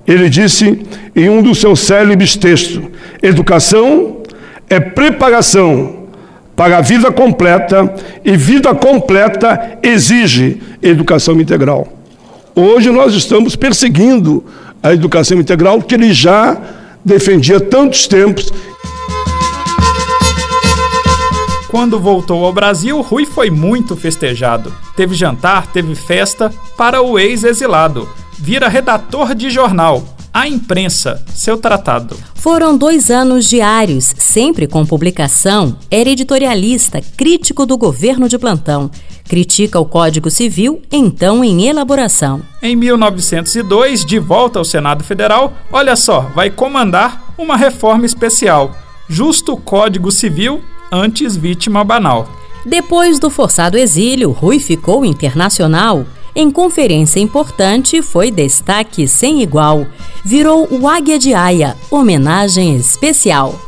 Ele 0.07 0.29
disse 0.29 0.87
em 1.15 1.29
um 1.29 1.43
dos 1.43 1.59
seus 1.59 1.81
célebres 1.81 2.37
textos: 2.37 2.81
educação 3.21 4.19
é 4.71 4.79
preparação 4.79 6.07
para 6.55 6.79
a 6.79 6.81
vida 6.81 7.11
completa 7.11 7.93
e 8.25 8.37
vida 8.37 8.73
completa 8.75 9.79
exige 9.83 10.63
educação 10.81 11.41
integral. 11.41 11.89
Hoje 12.55 12.91
nós 12.91 13.13
estamos 13.13 13.57
perseguindo 13.57 14.45
a 14.81 14.95
educação 14.95 15.39
integral 15.39 15.83
que 15.83 15.95
ele 15.95 16.13
já 16.13 16.57
defendia 17.05 17.61
tantos 17.61 18.07
tempos 18.07 18.53
Quando 21.77 22.01
voltou 22.01 22.43
ao 22.43 22.55
Brasil, 22.55 23.03
Rui 23.03 23.27
foi 23.27 23.51
muito 23.51 23.95
festejado. 23.95 24.73
Teve 24.97 25.15
jantar, 25.15 25.67
teve 25.67 25.95
festa 25.95 26.51
para 26.75 27.03
o 27.03 27.19
ex-exilado. 27.19 28.09
Vira 28.39 28.67
redator 28.67 29.35
de 29.35 29.51
jornal, 29.51 30.03
a 30.33 30.49
imprensa, 30.49 31.23
seu 31.35 31.59
tratado. 31.59 32.17
Foram 32.35 32.79
dois 32.79 33.11
anos 33.11 33.45
diários, 33.47 34.15
sempre 34.17 34.67
com 34.67 34.87
publicação. 34.87 35.77
Era 35.91 36.09
editorialista, 36.09 37.03
crítico 37.15 37.67
do 37.67 37.77
governo 37.77 38.27
de 38.27 38.39
plantão. 38.39 38.91
Critica 39.29 39.79
o 39.79 39.85
Código 39.85 40.31
Civil, 40.31 40.81
então 40.91 41.45
em 41.45 41.67
elaboração. 41.67 42.41
Em 42.63 42.75
1902, 42.75 44.03
de 44.03 44.19
volta 44.19 44.59
ao 44.59 44.65
Senado 44.65 45.05
Federal, 45.05 45.53
olha 45.71 45.95
só, 45.95 46.21
vai 46.35 46.49
comandar 46.49 47.35
uma 47.37 47.55
reforma 47.55 48.07
especial. 48.07 48.75
Justo 49.11 49.59
Código 49.59 50.11
Civil 50.11 50.63
antes 50.91 51.37
vítima 51.37 51.85
banal. 51.85 52.29
Depois 52.65 53.19
do 53.19 53.31
forçado 53.31 53.79
exílio, 53.79 54.31
Rui 54.31 54.59
ficou 54.59 55.05
internacional. 55.05 56.05
Em 56.35 56.51
conferência 56.51 57.21
importante, 57.21 58.03
foi 58.03 58.31
destaque 58.31 59.07
sem 59.07 59.41
igual. 59.43 59.87
Virou 60.25 60.67
o 60.71 60.89
Águia 60.89 61.19
de 61.19 61.33
Aia, 61.33 61.77
homenagem 61.91 62.77
especial. 62.77 63.59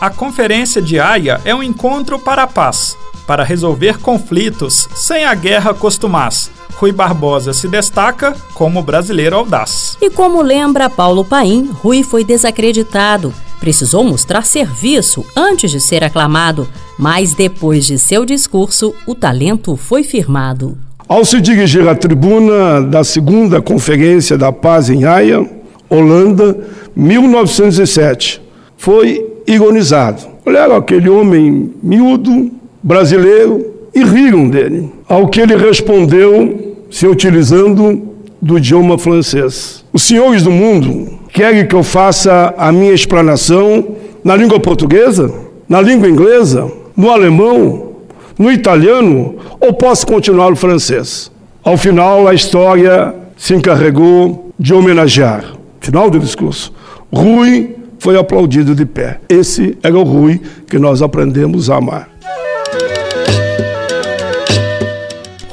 A 0.00 0.10
Conferência 0.10 0.82
de 0.82 0.98
Haia 0.98 1.40
é 1.44 1.54
um 1.54 1.62
encontro 1.62 2.18
para 2.18 2.42
a 2.42 2.46
paz, 2.46 2.98
para 3.26 3.44
resolver 3.44 3.98
conflitos 3.98 4.88
sem 4.94 5.24
a 5.24 5.34
guerra 5.34 5.72
costumaz. 5.72 6.50
Rui 6.74 6.92
Barbosa 6.92 7.52
se 7.52 7.68
destaca 7.68 8.36
como 8.52 8.82
brasileiro 8.82 9.36
audaz. 9.36 9.96
E 10.02 10.10
como 10.10 10.42
lembra 10.42 10.90
Paulo 10.90 11.24
Paim, 11.24 11.70
Rui 11.72 12.02
foi 12.02 12.24
desacreditado. 12.24 13.32
Precisou 13.60 14.04
mostrar 14.04 14.42
serviço 14.42 15.24
antes 15.36 15.70
de 15.70 15.80
ser 15.80 16.04
aclamado, 16.04 16.68
mas 16.98 17.34
depois 17.34 17.86
de 17.86 17.98
seu 17.98 18.24
discurso, 18.24 18.94
o 19.06 19.14
talento 19.14 19.76
foi 19.76 20.02
firmado. 20.02 20.76
Ao 21.08 21.24
se 21.24 21.40
dirigir 21.40 21.86
à 21.86 21.94
tribuna 21.94 22.80
da 22.80 23.04
segunda 23.04 23.60
Conferência 23.60 24.38
da 24.38 24.52
Paz 24.52 24.88
em 24.88 25.04
Haia, 25.04 25.48
Holanda, 25.88 26.56
1907, 26.96 28.40
foi 28.76 29.24
ironizado. 29.46 30.22
Olharam 30.46 30.76
aquele 30.76 31.08
homem 31.08 31.72
miúdo, 31.82 32.50
brasileiro, 32.82 33.74
e 33.94 34.02
riram 34.02 34.48
dele. 34.48 34.90
Ao 35.08 35.28
que 35.28 35.40
ele 35.40 35.56
respondeu 35.56 36.74
se 36.90 37.06
utilizando 37.06 38.02
do 38.40 38.58
idioma 38.58 38.98
francês. 38.98 39.84
Os 39.92 40.02
senhores 40.02 40.42
do 40.42 40.50
mundo 40.50 41.18
querem 41.34 41.66
que 41.66 41.74
eu 41.74 41.82
faça 41.82 42.54
a 42.56 42.70
minha 42.70 42.94
explanação 42.94 43.96
na 44.22 44.36
língua 44.36 44.60
portuguesa, 44.60 45.34
na 45.68 45.80
língua 45.80 46.08
inglesa, 46.08 46.70
no 46.96 47.10
alemão, 47.10 47.96
no 48.38 48.52
italiano 48.52 49.34
ou 49.60 49.72
posso 49.72 50.06
continuar 50.06 50.50
no 50.50 50.56
francês? 50.56 51.32
Ao 51.64 51.76
final, 51.76 52.28
a 52.28 52.34
história 52.34 53.12
se 53.36 53.52
encarregou 53.52 54.52
de 54.56 54.72
homenagear. 54.72 55.44
Final 55.80 56.08
do 56.08 56.20
discurso. 56.20 56.72
Rui 57.12 57.74
foi 57.98 58.16
aplaudido 58.16 58.72
de 58.72 58.86
pé. 58.86 59.18
Esse 59.28 59.76
era 59.82 59.98
o 59.98 60.04
Rui 60.04 60.40
que 60.68 60.78
nós 60.78 61.02
aprendemos 61.02 61.68
a 61.68 61.76
amar. 61.76 62.13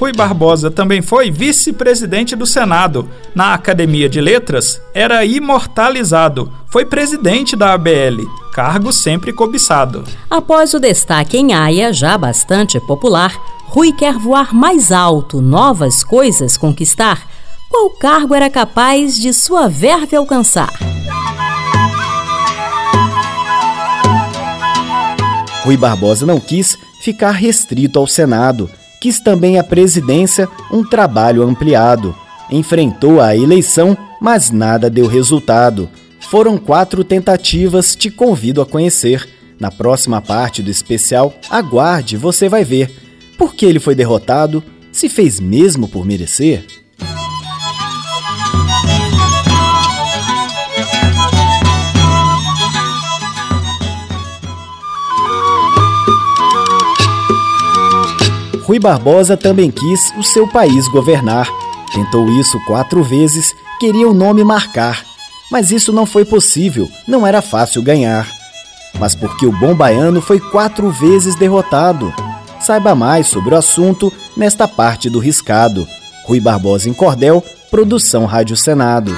Rui 0.02 0.14
Barbosa 0.14 0.72
também 0.72 1.00
foi 1.00 1.30
vice-presidente 1.30 2.36
do 2.36 2.44
Senado. 2.44 3.08
Na 3.36 3.54
Academia 3.54 4.10
de 4.10 4.20
Letras, 4.20 4.82
era 4.96 5.24
imortalizado. 5.24 6.52
Foi 6.66 6.84
presidente 6.86 7.56
da 7.56 7.74
ABL, 7.74 8.26
cargo 8.52 8.92
sempre 8.92 9.32
cobiçado. 9.32 10.04
Após 10.28 10.74
o 10.74 10.80
destaque 10.80 11.38
em 11.38 11.54
Haia, 11.54 11.94
já 11.94 12.18
bastante 12.18 12.80
popular, 12.80 13.32
Rui 13.66 13.94
quer 13.94 14.16
voar 14.16 14.56
mais 14.56 14.92
alto, 14.92 15.40
novas 15.40 16.04
coisas 16.04 16.58
conquistar. 16.58 17.22
Qual 17.70 17.92
cargo 17.92 18.34
era 18.34 18.50
capaz 18.50 19.16
de 19.16 19.32
sua 19.32 19.70
verve 19.70 20.16
alcançar? 20.16 20.74
Rui 25.64 25.78
Barbosa 25.78 26.26
não 26.26 26.40
quis 26.40 26.76
ficar 27.04 27.34
restrito 27.34 28.00
ao 28.00 28.08
Senado 28.08 28.68
quis 29.02 29.20
também 29.20 29.58
a 29.58 29.64
presidência 29.64 30.48
um 30.72 30.84
trabalho 30.86 31.42
ampliado. 31.42 32.16
Enfrentou 32.52 33.20
a 33.20 33.36
eleição, 33.36 33.98
mas 34.22 34.52
nada 34.52 34.90
deu 34.90 35.08
resultado. 35.08 35.90
Foram 36.30 36.58
quatro 36.58 37.04
tentativas, 37.04 37.96
te 37.96 38.12
convido 38.12 38.62
a 38.62 38.66
conhecer. 38.66 39.28
Na 39.60 39.72
próxima 39.72 40.22
parte 40.22 40.62
do 40.62 40.70
especial, 40.70 41.34
aguarde, 41.50 42.16
você 42.16 42.48
vai 42.48 42.64
ver. 42.64 42.92
Por 43.38 43.56
que 43.56 43.66
ele 43.66 43.80
foi 43.80 43.96
derrotado? 43.96 44.64
Se 44.92 45.10
fez 45.10 45.40
mesmo 45.40 45.88
por 45.88 46.06
merecer? 46.06 46.64
Rui 58.72 58.80
Barbosa 58.80 59.36
também 59.36 59.70
quis 59.70 60.14
o 60.18 60.24
seu 60.24 60.48
país 60.48 60.88
governar. 60.88 61.46
Tentou 61.94 62.30
isso 62.30 62.58
quatro 62.66 63.04
vezes, 63.04 63.54
queria 63.82 64.08
o 64.08 64.14
nome 64.14 64.46
marcar. 64.46 65.04
Mas 65.52 65.72
isso 65.72 65.92
não 65.92 66.06
foi 66.06 66.24
possível, 66.24 66.90
não 67.06 67.28
era 67.28 67.42
fácil 67.42 67.82
ganhar. 67.82 68.26
Mas 68.98 69.14
porque 69.14 69.46
o 69.46 69.52
bom 69.52 69.76
baiano 69.76 70.22
foi 70.22 70.40
quatro 70.40 70.90
vezes 70.90 71.36
derrotado. 71.36 72.14
Saiba 72.62 72.96
mais 72.96 73.28
sobre 73.28 73.54
o 73.54 73.58
assunto 73.58 74.10
nesta 74.38 74.70
parte 74.70 75.10
do 75.10 75.20
riscado. 75.20 75.86
Rui 76.26 76.40
Barbosa 76.40 76.88
em 76.88 76.94
Cordel, 76.94 77.44
Produção 77.70 78.24
Rádio 78.24 78.56
Senado. 78.56 79.14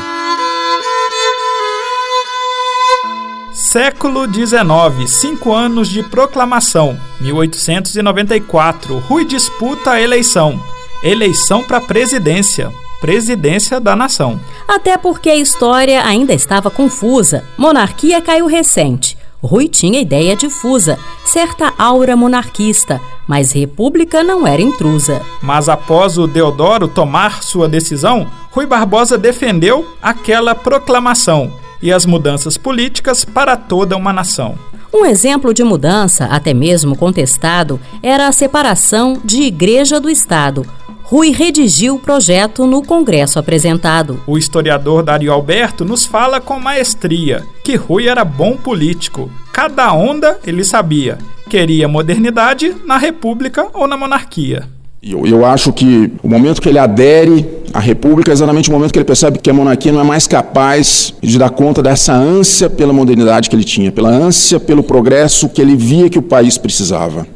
Século 3.73 4.31
XIX, 4.31 5.09
cinco 5.09 5.51
anos 5.51 5.87
de 5.87 6.03
proclamação. 6.03 6.95
1894, 7.19 8.99
Rui 8.99 9.25
disputa 9.25 9.93
a 9.93 9.99
eleição. 9.99 10.61
Eleição 11.03 11.63
para 11.63 11.81
presidência. 11.81 12.71
Presidência 13.01 13.79
da 13.79 13.95
nação. 13.95 14.39
Até 14.67 14.95
porque 14.95 15.27
a 15.27 15.35
história 15.35 16.05
ainda 16.05 16.35
estava 16.35 16.69
confusa. 16.69 17.43
Monarquia 17.57 18.21
caiu 18.21 18.45
recente. 18.45 19.17
Rui 19.41 19.67
tinha 19.67 19.99
ideia 19.99 20.35
difusa, 20.35 20.99
certa 21.25 21.73
aura 21.75 22.15
monarquista, 22.15 23.01
mas 23.27 23.53
república 23.53 24.23
não 24.23 24.45
era 24.45 24.61
intrusa. 24.61 25.19
Mas 25.41 25.67
após 25.67 26.19
o 26.19 26.27
Deodoro 26.27 26.87
tomar 26.87 27.41
sua 27.41 27.67
decisão, 27.67 28.27
Rui 28.51 28.67
Barbosa 28.67 29.17
defendeu 29.17 29.83
aquela 29.99 30.53
proclamação 30.53 31.62
e 31.83 31.91
as 31.91 32.05
mudanças 32.05 32.57
políticas 32.57 33.25
para 33.25 33.57
toda 33.57 33.97
uma 33.97 34.13
nação. 34.13 34.57
Um 34.91 35.05
exemplo 35.05 35.53
de 35.53 35.63
mudança, 35.63 36.25
até 36.25 36.53
mesmo 36.53 36.95
contestado, 36.95 37.79
era 38.01 38.27
a 38.27 38.31
separação 38.31 39.19
de 39.23 39.41
Igreja 39.41 39.99
do 39.99 40.09
Estado. 40.09 40.65
Rui 41.03 41.31
redigiu 41.31 41.95
o 41.95 41.99
projeto 41.99 42.65
no 42.65 42.81
Congresso 42.81 43.37
apresentado. 43.37 44.21
O 44.25 44.37
historiador 44.37 45.03
Dario 45.03 45.33
Alberto 45.33 45.83
nos 45.83 46.05
fala 46.05 46.39
com 46.39 46.57
maestria 46.57 47.43
que 47.63 47.75
Rui 47.75 48.07
era 48.07 48.23
bom 48.23 48.55
político. 48.55 49.29
Cada 49.51 49.91
onda 49.93 50.39
ele 50.45 50.63
sabia. 50.63 51.17
Queria 51.49 51.87
modernidade 51.87 52.75
na 52.85 52.97
república 52.97 53.67
ou 53.73 53.87
na 53.87 53.97
monarquia. 53.97 54.69
Eu, 55.05 55.25
eu 55.27 55.45
acho 55.45 55.73
que 55.73 56.13
o 56.23 56.29
momento 56.29 56.61
que 56.61 56.69
ele 56.69 56.79
adere 56.79 57.45
à 57.73 57.79
República 57.79 58.31
é 58.31 58.33
exatamente 58.33 58.69
o 58.69 58.71
momento 58.71 58.93
que 58.93 58.97
ele 58.97 59.03
percebe 59.03 59.37
que 59.37 59.49
a 59.49 59.53
monarquia 59.53 59.91
não 59.91 59.99
é 59.99 60.03
mais 60.03 60.27
capaz 60.27 61.13
de 61.21 61.37
dar 61.37 61.49
conta 61.49 61.83
dessa 61.83 62.13
ânsia 62.13 62.69
pela 62.69 62.93
modernidade 62.93 63.49
que 63.49 63.55
ele 63.55 63.65
tinha, 63.65 63.91
pela 63.91 64.07
ânsia 64.07 64.61
pelo 64.61 64.81
progresso 64.81 65.49
que 65.49 65.61
ele 65.61 65.75
via 65.75 66.09
que 66.09 66.17
o 66.17 66.21
país 66.21 66.57
precisava. 66.57 67.27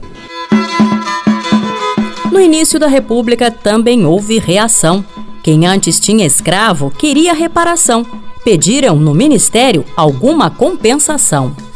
No 2.31 2.39
início 2.39 2.79
da 2.79 2.87
República 2.87 3.51
também 3.51 4.05
houve 4.05 4.39
reação. 4.39 5.03
Quem 5.43 5.65
antes 5.65 5.99
tinha 5.99 6.25
escravo 6.25 6.89
queria 6.89 7.33
reparação. 7.33 8.05
Pediram 8.45 8.95
no 8.95 9.13
ministério 9.13 9.83
alguma 9.97 10.49
compensação. 10.49 11.66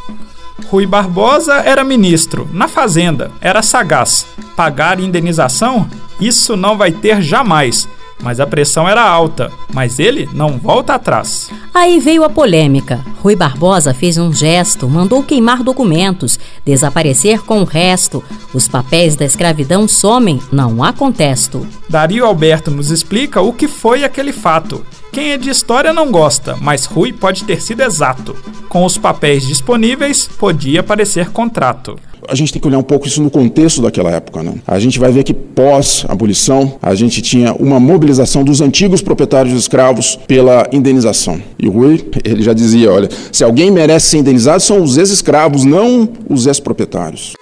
Rui 0.69 0.85
Barbosa 0.85 1.55
era 1.55 1.83
ministro, 1.83 2.49
na 2.53 2.67
Fazenda, 2.67 3.31
era 3.41 3.61
sagaz. 3.61 4.25
Pagar 4.55 4.99
indenização? 4.99 5.87
Isso 6.19 6.55
não 6.55 6.77
vai 6.77 6.91
ter 6.91 7.21
jamais. 7.21 7.87
Mas 8.21 8.39
a 8.39 8.45
pressão 8.45 8.87
era 8.87 9.01
alta, 9.01 9.51
mas 9.73 9.99
ele 9.99 10.29
não 10.33 10.57
volta 10.57 10.93
atrás. 10.93 11.49
Aí 11.73 11.99
veio 11.99 12.23
a 12.23 12.29
polêmica. 12.29 13.03
Rui 13.21 13.35
Barbosa 13.35 13.93
fez 13.93 14.17
um 14.17 14.31
gesto, 14.31 14.87
mandou 14.87 15.23
queimar 15.23 15.63
documentos, 15.63 16.39
desaparecer 16.65 17.41
com 17.41 17.61
o 17.61 17.65
resto. 17.65 18.23
Os 18.53 18.67
papéis 18.67 19.15
da 19.15 19.25
escravidão 19.25 19.87
somem, 19.87 20.39
não 20.51 20.83
há 20.83 20.93
contesto. 20.93 21.65
Dario 21.89 22.25
Alberto 22.25 22.69
nos 22.69 22.91
explica 22.91 23.41
o 23.41 23.53
que 23.53 23.67
foi 23.67 24.03
aquele 24.03 24.31
fato. 24.31 24.85
Quem 25.11 25.31
é 25.31 25.37
de 25.37 25.49
história 25.49 25.91
não 25.91 26.11
gosta, 26.11 26.55
mas 26.61 26.85
Rui 26.85 27.11
pode 27.11 27.43
ter 27.43 27.61
sido 27.61 27.81
exato. 27.81 28.35
Com 28.69 28.85
os 28.85 28.97
papéis 28.97 29.45
disponíveis, 29.45 30.27
podia 30.27 30.81
parecer 30.81 31.29
contrato 31.31 31.99
a 32.27 32.35
gente 32.35 32.53
tem 32.53 32.61
que 32.61 32.67
olhar 32.67 32.77
um 32.77 32.83
pouco 32.83 33.07
isso 33.07 33.21
no 33.21 33.29
contexto 33.29 33.81
daquela 33.81 34.11
época. 34.11 34.43
Né? 34.43 34.53
A 34.67 34.79
gente 34.79 34.99
vai 34.99 35.11
ver 35.11 35.23
que 35.23 35.33
pós-abolição, 35.33 36.77
a 36.81 36.93
gente 36.95 37.21
tinha 37.21 37.53
uma 37.53 37.79
mobilização 37.79 38.43
dos 38.43 38.61
antigos 38.61 39.01
proprietários 39.01 39.53
de 39.53 39.59
escravos 39.59 40.17
pela 40.27 40.67
indenização. 40.71 41.41
E 41.57 41.67
o 41.67 41.71
Rui, 41.71 42.03
ele 42.23 42.41
já 42.41 42.53
dizia, 42.53 42.91
olha, 42.91 43.09
se 43.31 43.43
alguém 43.43 43.71
merece 43.71 44.07
ser 44.07 44.17
indenizado, 44.17 44.61
são 44.61 44.81
os 44.81 44.97
ex-escravos, 44.97 45.63
não 45.63 46.09
os 46.29 46.45
ex-proprietários. 46.45 47.33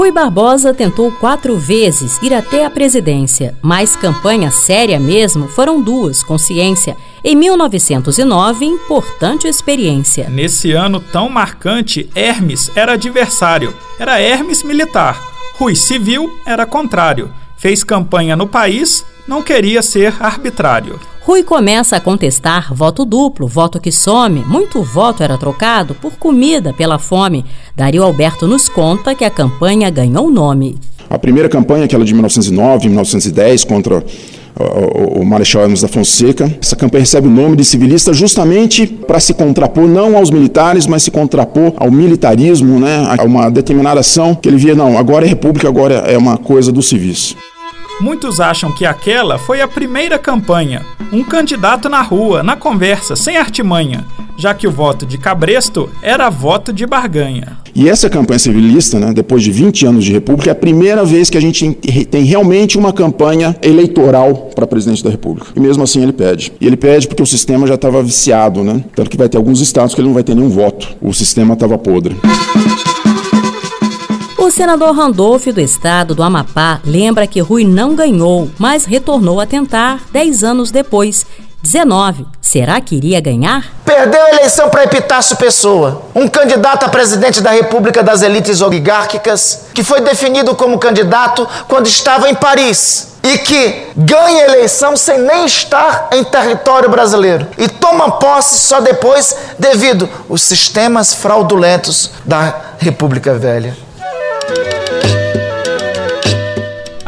Rui 0.00 0.12
Barbosa 0.12 0.72
tentou 0.72 1.12
quatro 1.12 1.58
vezes 1.58 2.16
ir 2.22 2.32
até 2.32 2.64
a 2.64 2.70
presidência, 2.70 3.54
mas 3.60 3.96
campanha 3.96 4.50
séria 4.50 4.98
mesmo 4.98 5.46
foram 5.48 5.82
duas, 5.82 6.22
com 6.22 6.38
ciência. 6.38 6.96
Em 7.22 7.36
1909, 7.36 8.64
importante 8.64 9.46
experiência. 9.46 10.30
Nesse 10.30 10.72
ano 10.72 11.00
tão 11.00 11.28
marcante, 11.28 12.08
Hermes 12.14 12.70
era 12.74 12.94
adversário. 12.94 13.74
Era 13.98 14.18
Hermes 14.18 14.62
militar. 14.62 15.20
Rui 15.58 15.74
civil 15.74 16.40
era 16.46 16.64
contrário. 16.64 17.30
Fez 17.58 17.84
campanha 17.84 18.34
no 18.34 18.46
país, 18.46 19.04
não 19.28 19.42
queria 19.42 19.82
ser 19.82 20.14
arbitrário. 20.18 20.98
Rui 21.20 21.42
começa 21.42 21.96
a 21.96 22.00
contestar 22.00 22.72
voto 22.72 23.04
duplo, 23.04 23.46
voto 23.46 23.78
que 23.78 23.92
some, 23.92 24.42
muito 24.46 24.82
voto 24.82 25.22
era 25.22 25.36
trocado 25.36 25.94
por 25.94 26.12
comida 26.12 26.72
pela 26.72 26.98
fome. 26.98 27.44
Dario 27.76 28.02
Alberto 28.02 28.48
nos 28.48 28.66
conta 28.66 29.14
que 29.14 29.26
a 29.26 29.30
campanha 29.30 29.90
ganhou 29.90 30.30
nome. 30.30 30.80
A 31.10 31.18
primeira 31.18 31.48
campanha, 31.48 31.84
aquela 31.84 32.04
de 32.04 32.12
1909, 32.14 32.86
1910, 32.86 33.64
contra 33.64 34.02
o 35.16 35.24
Marechal 35.24 35.62
Hermes 35.62 35.80
da 35.80 35.88
Fonseca. 35.88 36.52
Essa 36.60 36.76
campanha 36.76 37.00
recebe 37.00 37.26
o 37.26 37.30
nome 37.30 37.56
de 37.56 37.64
civilista 37.64 38.12
justamente 38.12 38.86
para 38.86 39.18
se 39.18 39.34
contrapor 39.34 39.88
não 39.88 40.16
aos 40.16 40.30
militares, 40.30 40.86
mas 40.86 41.02
se 41.02 41.10
contrapor 41.10 41.72
ao 41.76 41.90
militarismo, 41.90 42.78
né, 42.78 43.06
a 43.18 43.24
uma 43.24 43.50
determinada 43.50 44.00
ação 44.00 44.34
que 44.34 44.48
ele 44.48 44.56
via, 44.56 44.74
não, 44.74 44.96
agora 44.98 45.24
é 45.24 45.28
república, 45.28 45.68
agora 45.68 45.94
é 45.94 46.16
uma 46.16 46.36
coisa 46.36 46.70
dos 46.70 46.88
civis. 46.88 47.34
Muitos 48.00 48.40
acham 48.40 48.72
que 48.72 48.86
aquela 48.86 49.38
foi 49.38 49.60
a 49.60 49.68
primeira 49.68 50.18
campanha, 50.18 50.84
um 51.12 51.22
candidato 51.22 51.88
na 51.88 52.00
rua, 52.00 52.42
na 52.42 52.56
conversa, 52.56 53.14
sem 53.14 53.36
artimanha. 53.36 54.04
já 54.40 54.54
que 54.54 54.66
o 54.66 54.70
voto 54.70 55.04
de 55.04 55.18
Cabresto 55.18 55.90
era 56.02 56.30
voto 56.30 56.72
de 56.72 56.86
barganha. 56.86 57.58
E 57.74 57.90
essa 57.90 58.08
campanha 58.08 58.38
civilista, 58.38 58.98
né, 58.98 59.12
depois 59.12 59.42
de 59.42 59.52
20 59.52 59.84
anos 59.84 60.02
de 60.02 60.12
República, 60.12 60.48
é 60.48 60.52
a 60.52 60.54
primeira 60.54 61.04
vez 61.04 61.28
que 61.28 61.36
a 61.36 61.40
gente 61.40 61.74
tem 62.10 62.24
realmente 62.24 62.78
uma 62.78 62.90
campanha 62.90 63.54
eleitoral 63.60 64.50
para 64.54 64.66
presidente 64.66 65.04
da 65.04 65.10
República. 65.10 65.48
E 65.54 65.60
mesmo 65.60 65.82
assim 65.82 66.02
ele 66.02 66.12
pede. 66.12 66.52
E 66.58 66.66
ele 66.66 66.76
pede 66.76 67.06
porque 67.06 67.22
o 67.22 67.26
sistema 67.26 67.66
já 67.66 67.74
estava 67.74 68.02
viciado, 68.02 68.64
né? 68.64 68.82
Tanto 68.94 69.10
que 69.10 69.16
vai 69.18 69.28
ter 69.28 69.36
alguns 69.36 69.60
estados 69.60 69.94
que 69.94 70.00
ele 70.00 70.08
não 70.08 70.14
vai 70.14 70.24
ter 70.24 70.34
nenhum 70.34 70.48
voto. 70.48 70.88
O 71.02 71.12
sistema 71.12 71.52
estava 71.52 71.76
podre. 71.76 72.16
O 74.50 74.52
senador 74.52 74.96
Randolph 74.96 75.46
do 75.46 75.60
estado 75.60 76.12
do 76.12 76.24
Amapá 76.24 76.80
lembra 76.84 77.24
que 77.24 77.38
Rui 77.38 77.64
não 77.64 77.94
ganhou, 77.94 78.50
mas 78.58 78.84
retornou 78.84 79.40
a 79.40 79.46
tentar 79.46 80.00
10 80.10 80.42
anos 80.42 80.72
depois 80.72 81.24
19. 81.62 82.26
Será 82.40 82.80
que 82.80 82.96
iria 82.96 83.20
ganhar? 83.20 83.72
Perdeu 83.84 84.20
a 84.20 84.30
eleição 84.30 84.68
para 84.68 84.82
Epitácio 84.82 85.36
Pessoa, 85.36 86.02
um 86.16 86.26
candidato 86.26 86.84
a 86.84 86.88
presidente 86.88 87.40
da 87.40 87.52
República 87.52 88.02
das 88.02 88.22
Elites 88.22 88.60
Oligárquicas, 88.60 89.66
que 89.72 89.84
foi 89.84 90.00
definido 90.00 90.52
como 90.56 90.80
candidato 90.80 91.48
quando 91.68 91.86
estava 91.86 92.28
em 92.28 92.34
Paris 92.34 93.18
e 93.22 93.38
que 93.38 93.86
ganha 93.96 94.46
eleição 94.46 94.96
sem 94.96 95.20
nem 95.20 95.44
estar 95.44 96.08
em 96.12 96.24
território 96.24 96.90
brasileiro 96.90 97.46
e 97.56 97.68
toma 97.68 98.18
posse 98.18 98.66
só 98.66 98.80
depois 98.80 99.32
devido 99.56 100.08
aos 100.28 100.42
sistemas 100.42 101.14
fraudulentos 101.14 102.10
da 102.24 102.52
República 102.78 103.32
Velha. 103.34 103.89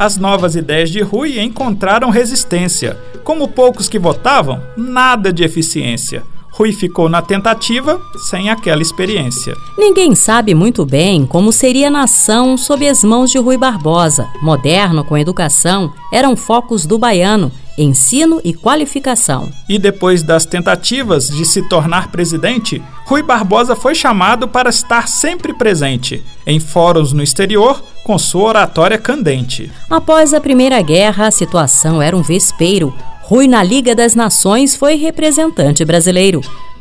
As 0.02 0.16
novas 0.16 0.56
ideias 0.56 0.90
de 0.90 1.00
Rui 1.00 1.38
encontraram 1.38 2.10
resistência 2.10 2.98
como 3.22 3.46
poucos 3.46 3.88
que 3.88 4.00
votavam, 4.00 4.60
nada 4.76 5.32
de 5.32 5.44
eficiência. 5.44 6.24
Rui 6.50 6.72
ficou 6.72 7.08
na 7.08 7.22
tentativa 7.22 8.00
sem 8.28 8.50
aquela 8.50 8.82
experiência. 8.82 9.54
Ninguém 9.78 10.16
sabe 10.16 10.56
muito 10.56 10.84
bem 10.84 11.24
como 11.24 11.52
seria 11.52 11.86
a 11.86 11.90
nação 11.90 12.56
sob 12.56 12.88
as 12.88 13.04
mãos 13.04 13.30
de 13.30 13.38
Rui 13.38 13.56
Barbosa. 13.56 14.28
Moderno 14.42 15.04
com 15.04 15.16
educação 15.16 15.92
eram 16.12 16.34
focos 16.34 16.84
do 16.84 16.98
baiano, 16.98 17.52
ensino 17.78 18.40
e 18.42 18.52
qualificação. 18.52 19.52
E 19.68 19.78
depois 19.78 20.24
das 20.24 20.44
tentativas 20.44 21.28
de 21.28 21.44
se 21.44 21.62
tornar 21.68 22.10
presidente, 22.10 22.82
Rui 23.06 23.22
Barbosa 23.22 23.76
foi 23.76 23.94
chamado 23.94 24.48
para 24.48 24.68
estar 24.68 25.06
sempre 25.06 25.54
presente 25.54 26.20
em 26.44 26.58
fóruns 26.58 27.12
no 27.12 27.22
exterior 27.22 27.80
com 28.04 28.18
sua 28.18 28.48
oratória 28.48 28.98
candente. 28.98 29.70
Após 29.88 30.34
a 30.34 30.40
Primeira 30.40 30.80
Guerra, 30.82 31.26
a 31.26 31.30
situação 31.30 32.02
era 32.02 32.16
um 32.16 32.22
vespeiro. 32.22 32.94
Rui, 33.22 33.46
na 33.46 33.62
Liga 33.62 33.94
das 33.94 34.14
Nações, 34.14 34.74
foi 34.74 34.96
representante 34.96 35.84
brasileiro. 35.84 36.40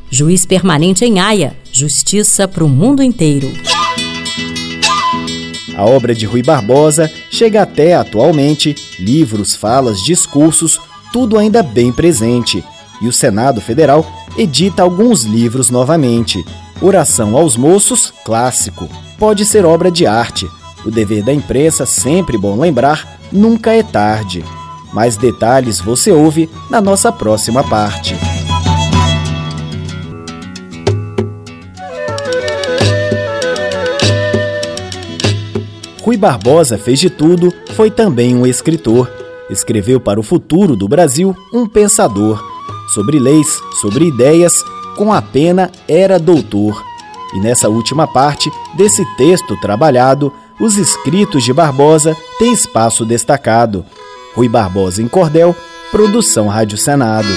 Juiz 0.09 0.45
permanente 0.45 1.05
em 1.05 1.19
Haia, 1.19 1.55
justiça 1.71 2.47
para 2.47 2.63
o 2.63 2.69
mundo 2.69 3.01
inteiro. 3.01 3.51
A 5.77 5.85
obra 5.85 6.13
de 6.13 6.25
Rui 6.25 6.43
Barbosa 6.43 7.09
chega 7.29 7.61
até 7.61 7.95
atualmente, 7.95 8.75
livros, 8.99 9.55
falas, 9.55 10.03
discursos, 10.03 10.79
tudo 11.13 11.37
ainda 11.37 11.63
bem 11.63 11.91
presente. 11.91 12.63
E 13.01 13.07
o 13.07 13.13
Senado 13.13 13.61
Federal 13.61 14.05
edita 14.37 14.83
alguns 14.83 15.23
livros 15.23 15.69
novamente. 15.69 16.43
Oração 16.81 17.37
aos 17.37 17.55
Moços, 17.55 18.13
clássico. 18.25 18.89
Pode 19.17 19.45
ser 19.45 19.65
obra 19.65 19.89
de 19.89 20.05
arte. 20.05 20.47
O 20.85 20.91
dever 20.91 21.23
da 21.23 21.33
imprensa, 21.33 21.85
sempre 21.85 22.37
bom 22.37 22.59
lembrar, 22.59 23.19
nunca 23.31 23.73
é 23.73 23.83
tarde. 23.83 24.43
Mais 24.93 25.15
detalhes 25.15 25.79
você 25.79 26.11
ouve 26.11 26.49
na 26.69 26.81
nossa 26.81 27.11
próxima 27.11 27.63
parte. 27.63 28.15
Rui 36.01 36.17
Barbosa 36.17 36.77
fez 36.79 36.99
de 36.99 37.09
tudo, 37.09 37.53
foi 37.75 37.91
também 37.91 38.35
um 38.35 38.45
escritor. 38.45 39.09
Escreveu 39.49 39.99
para 39.99 40.19
o 40.19 40.23
futuro 40.23 40.75
do 40.75 40.87
Brasil 40.87 41.35
um 41.53 41.67
pensador. 41.67 42.43
Sobre 42.93 43.19
leis, 43.19 43.61
sobre 43.79 44.05
ideias, 44.05 44.63
com 44.97 45.13
a 45.13 45.21
pena 45.21 45.71
era 45.87 46.17
doutor. 46.17 46.83
E 47.33 47.39
nessa 47.39 47.69
última 47.69 48.07
parte 48.07 48.51
desse 48.75 49.05
texto 49.15 49.55
trabalhado, 49.61 50.33
os 50.61 50.77
escritos 50.77 51.43
de 51.43 51.51
Barbosa 51.51 52.15
têm 52.37 52.53
espaço 52.53 53.03
destacado. 53.03 53.83
Rui 54.35 54.47
Barbosa 54.47 55.01
em 55.01 55.07
Cordel, 55.07 55.55
produção 55.89 56.47
Rádio 56.47 56.77
Senado. 56.77 57.27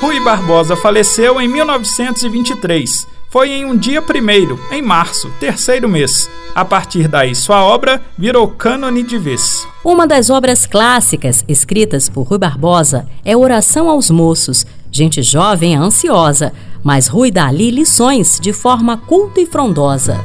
Rui 0.00 0.20
Barbosa 0.20 0.76
faleceu 0.76 1.40
em 1.40 1.48
1923. 1.48 3.08
Foi 3.28 3.50
em 3.50 3.64
um 3.64 3.76
dia 3.76 4.00
primeiro, 4.00 4.60
em 4.70 4.80
março, 4.80 5.28
terceiro 5.40 5.88
mês. 5.88 6.30
A 6.54 6.64
partir 6.64 7.08
daí, 7.08 7.34
sua 7.34 7.64
obra 7.64 8.00
virou 8.16 8.46
cânone 8.46 9.02
de 9.02 9.18
vez. 9.18 9.66
Uma 9.84 10.06
das 10.06 10.30
obras 10.30 10.66
clássicas 10.66 11.44
escritas 11.48 12.08
por 12.08 12.22
Rui 12.28 12.38
Barbosa 12.38 13.08
é 13.24 13.36
Oração 13.36 13.90
aos 13.90 14.08
Moços. 14.08 14.64
Gente 14.96 15.24
jovem 15.24 15.74
é 15.74 15.76
ansiosa, 15.76 16.52
mas 16.80 17.08
Rui 17.08 17.28
dá 17.28 17.48
ali 17.48 17.68
lições 17.68 18.38
de 18.40 18.52
forma 18.52 18.96
culta 18.96 19.40
e 19.40 19.46
frondosa. 19.46 20.22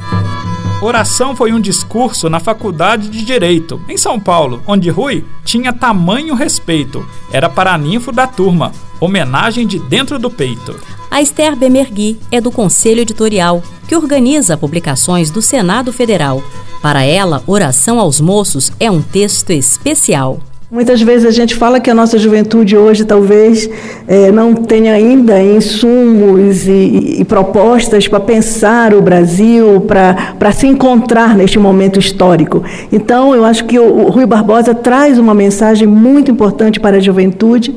Oração 0.80 1.34
foi 1.34 1.52
um 1.52 1.60
discurso 1.60 2.30
na 2.30 2.38
Faculdade 2.38 3.08
de 3.08 3.24
Direito, 3.24 3.82
em 3.88 3.96
São 3.96 4.20
Paulo, 4.20 4.62
onde 4.68 4.88
Rui 4.88 5.24
tinha 5.44 5.72
tamanho 5.72 6.36
respeito. 6.36 7.04
Era 7.32 7.48
paraninfo 7.48 8.12
da 8.12 8.28
turma, 8.28 8.70
homenagem 9.00 9.66
de 9.66 9.80
dentro 9.80 10.20
do 10.20 10.30
peito. 10.30 10.78
A 11.10 11.20
Esther 11.20 11.56
Bemergui 11.56 12.20
é 12.30 12.40
do 12.40 12.52
Conselho 12.52 13.00
Editorial, 13.00 13.64
que 13.88 13.96
organiza 13.96 14.56
publicações 14.56 15.32
do 15.32 15.42
Senado 15.42 15.92
Federal. 15.92 16.40
Para 16.80 17.02
ela, 17.02 17.42
Oração 17.44 17.98
aos 17.98 18.20
Moços 18.20 18.70
é 18.78 18.88
um 18.88 19.02
texto 19.02 19.50
especial. 19.50 20.38
Muitas 20.70 21.02
vezes 21.02 21.26
a 21.26 21.32
gente 21.32 21.56
fala 21.56 21.80
que 21.80 21.90
a 21.90 21.94
nossa 21.94 22.16
juventude 22.16 22.76
hoje 22.76 23.04
talvez 23.04 23.68
é, 24.06 24.30
não 24.30 24.54
tenha 24.54 24.94
ainda 24.94 25.42
insumos 25.42 26.68
e, 26.68 27.16
e 27.18 27.24
propostas 27.24 28.06
para 28.06 28.20
pensar 28.20 28.94
o 28.94 29.02
Brasil, 29.02 29.80
para 29.80 30.52
se 30.52 30.68
encontrar 30.68 31.34
neste 31.34 31.58
momento 31.58 31.98
histórico. 31.98 32.62
Então, 32.92 33.34
eu 33.34 33.44
acho 33.44 33.64
que 33.64 33.80
o, 33.80 34.06
o 34.06 34.10
Rui 34.10 34.24
Barbosa 34.26 34.72
traz 34.72 35.18
uma 35.18 35.34
mensagem 35.34 35.88
muito 35.88 36.30
importante 36.30 36.78
para 36.78 36.98
a 36.98 37.00
juventude 37.00 37.74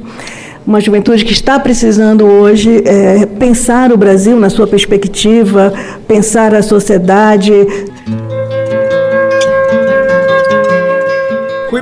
uma 0.65 0.79
juventude 0.79 1.25
que 1.25 1.33
está 1.33 1.59
precisando 1.59 2.25
hoje 2.25 2.83
é, 2.85 3.25
pensar 3.25 3.91
o 3.91 3.97
Brasil 3.97 4.39
na 4.39 4.49
sua 4.49 4.65
perspectiva, 4.65 5.73
pensar 6.07 6.55
a 6.55 6.61
sociedade. 6.61 7.51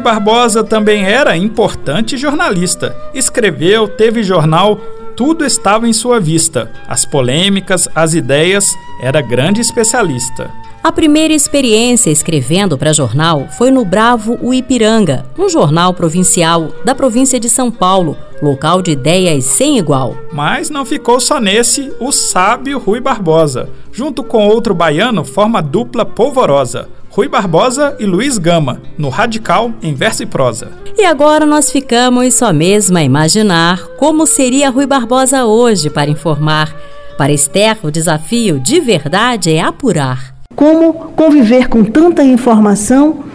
Rui 0.01 0.13
Barbosa 0.13 0.63
também 0.63 1.03
era 1.03 1.37
importante 1.37 2.17
jornalista. 2.17 2.95
Escreveu, 3.13 3.87
teve 3.87 4.23
jornal, 4.23 4.77
tudo 5.15 5.45
estava 5.45 5.87
em 5.87 5.93
sua 5.93 6.19
vista. 6.19 6.71
As 6.87 7.05
polêmicas, 7.05 7.87
as 7.93 8.15
ideias, 8.15 8.73
era 8.99 9.21
grande 9.21 9.61
especialista. 9.61 10.49
A 10.83 10.91
primeira 10.91 11.35
experiência 11.35 12.09
escrevendo 12.09 12.79
para 12.79 12.93
jornal 12.93 13.47
foi 13.55 13.69
no 13.69 13.85
Bravo 13.85 14.39
o 14.41 14.51
Ipiranga, 14.51 15.23
um 15.37 15.47
jornal 15.47 15.93
provincial 15.93 16.69
da 16.83 16.95
província 16.95 17.39
de 17.39 17.47
São 17.47 17.69
Paulo, 17.69 18.17
local 18.41 18.81
de 18.81 18.89
ideias 18.89 19.45
sem 19.45 19.77
igual. 19.77 20.17
Mas 20.33 20.71
não 20.71 20.83
ficou 20.83 21.19
só 21.19 21.39
nesse 21.39 21.93
o 21.99 22.11
sábio 22.11 22.79
Rui 22.79 22.99
Barbosa. 22.99 23.69
Junto 23.91 24.23
com 24.23 24.47
outro 24.47 24.73
baiano, 24.73 25.23
forma 25.23 25.61
dupla 25.61 26.03
polvorosa. 26.03 26.89
Rui 27.11 27.27
Barbosa 27.27 27.97
e 27.99 28.05
Luiz 28.05 28.37
Gama, 28.37 28.81
no 28.97 29.09
Radical 29.09 29.73
em 29.83 29.93
verso 29.93 30.23
e 30.23 30.25
prosa. 30.25 30.69
E 30.97 31.03
agora 31.03 31.45
nós 31.45 31.69
ficamos 31.69 32.33
só 32.35 32.53
mesmo 32.53 32.97
a 32.97 33.03
imaginar 33.03 33.85
como 33.97 34.25
seria 34.25 34.69
Rui 34.69 34.87
Barbosa 34.87 35.43
hoje 35.43 35.89
para 35.89 36.09
informar. 36.09 36.73
Para 37.17 37.33
Esther, 37.33 37.77
o 37.83 37.91
desafio 37.91 38.61
de 38.61 38.79
verdade 38.79 39.51
é 39.51 39.61
apurar. 39.61 40.33
Como 40.55 40.93
conviver 40.93 41.67
com 41.67 41.83
tanta 41.83 42.23
informação, 42.23 43.25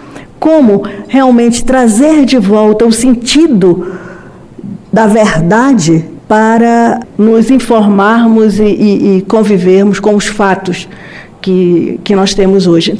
como 0.40 0.82
realmente 1.06 1.62
trazer 1.62 2.24
de 2.24 2.38
volta 2.38 2.86
o 2.86 2.92
sentido 2.92 3.94
da 4.90 5.06
verdade 5.06 6.02
para 6.26 7.00
nos 7.18 7.50
informarmos 7.50 8.58
e, 8.58 8.64
e, 8.64 9.16
e 9.18 9.22
convivermos 9.22 10.00
com 10.00 10.16
os 10.16 10.26
fatos 10.26 10.88
que, 11.42 12.00
que 12.02 12.16
nós 12.16 12.32
temos 12.32 12.66
hoje. 12.66 12.96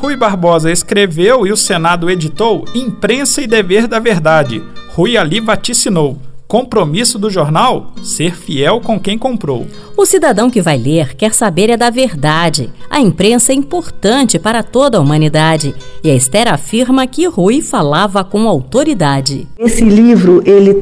Rui 0.00 0.14
Barbosa 0.14 0.70
escreveu 0.70 1.44
e 1.44 1.50
o 1.50 1.56
Senado 1.56 2.08
editou 2.08 2.64
Imprensa 2.72 3.42
e 3.42 3.48
Dever 3.48 3.88
da 3.88 3.98
Verdade. 3.98 4.62
Rui 4.90 5.16
ali 5.16 5.40
vaticinou. 5.40 6.16
Compromisso 6.46 7.18
do 7.18 7.28
jornal? 7.28 7.92
Ser 8.02 8.36
fiel 8.36 8.80
com 8.80 8.98
quem 8.98 9.18
comprou. 9.18 9.66
O 9.96 10.06
cidadão 10.06 10.50
que 10.50 10.62
vai 10.62 10.78
ler 10.78 11.14
quer 11.16 11.34
saber 11.34 11.68
é 11.68 11.76
da 11.76 11.90
verdade. 11.90 12.70
A 12.88 13.00
imprensa 13.00 13.52
é 13.52 13.56
importante 13.56 14.38
para 14.38 14.62
toda 14.62 14.96
a 14.96 15.00
humanidade. 15.00 15.74
E 16.02 16.08
a 16.08 16.14
Esther 16.14 16.46
afirma 16.46 17.06
que 17.06 17.26
Rui 17.26 17.60
falava 17.60 18.22
com 18.22 18.48
autoridade. 18.48 19.48
Esse 19.58 19.84
livro, 19.84 20.42
ele 20.46 20.74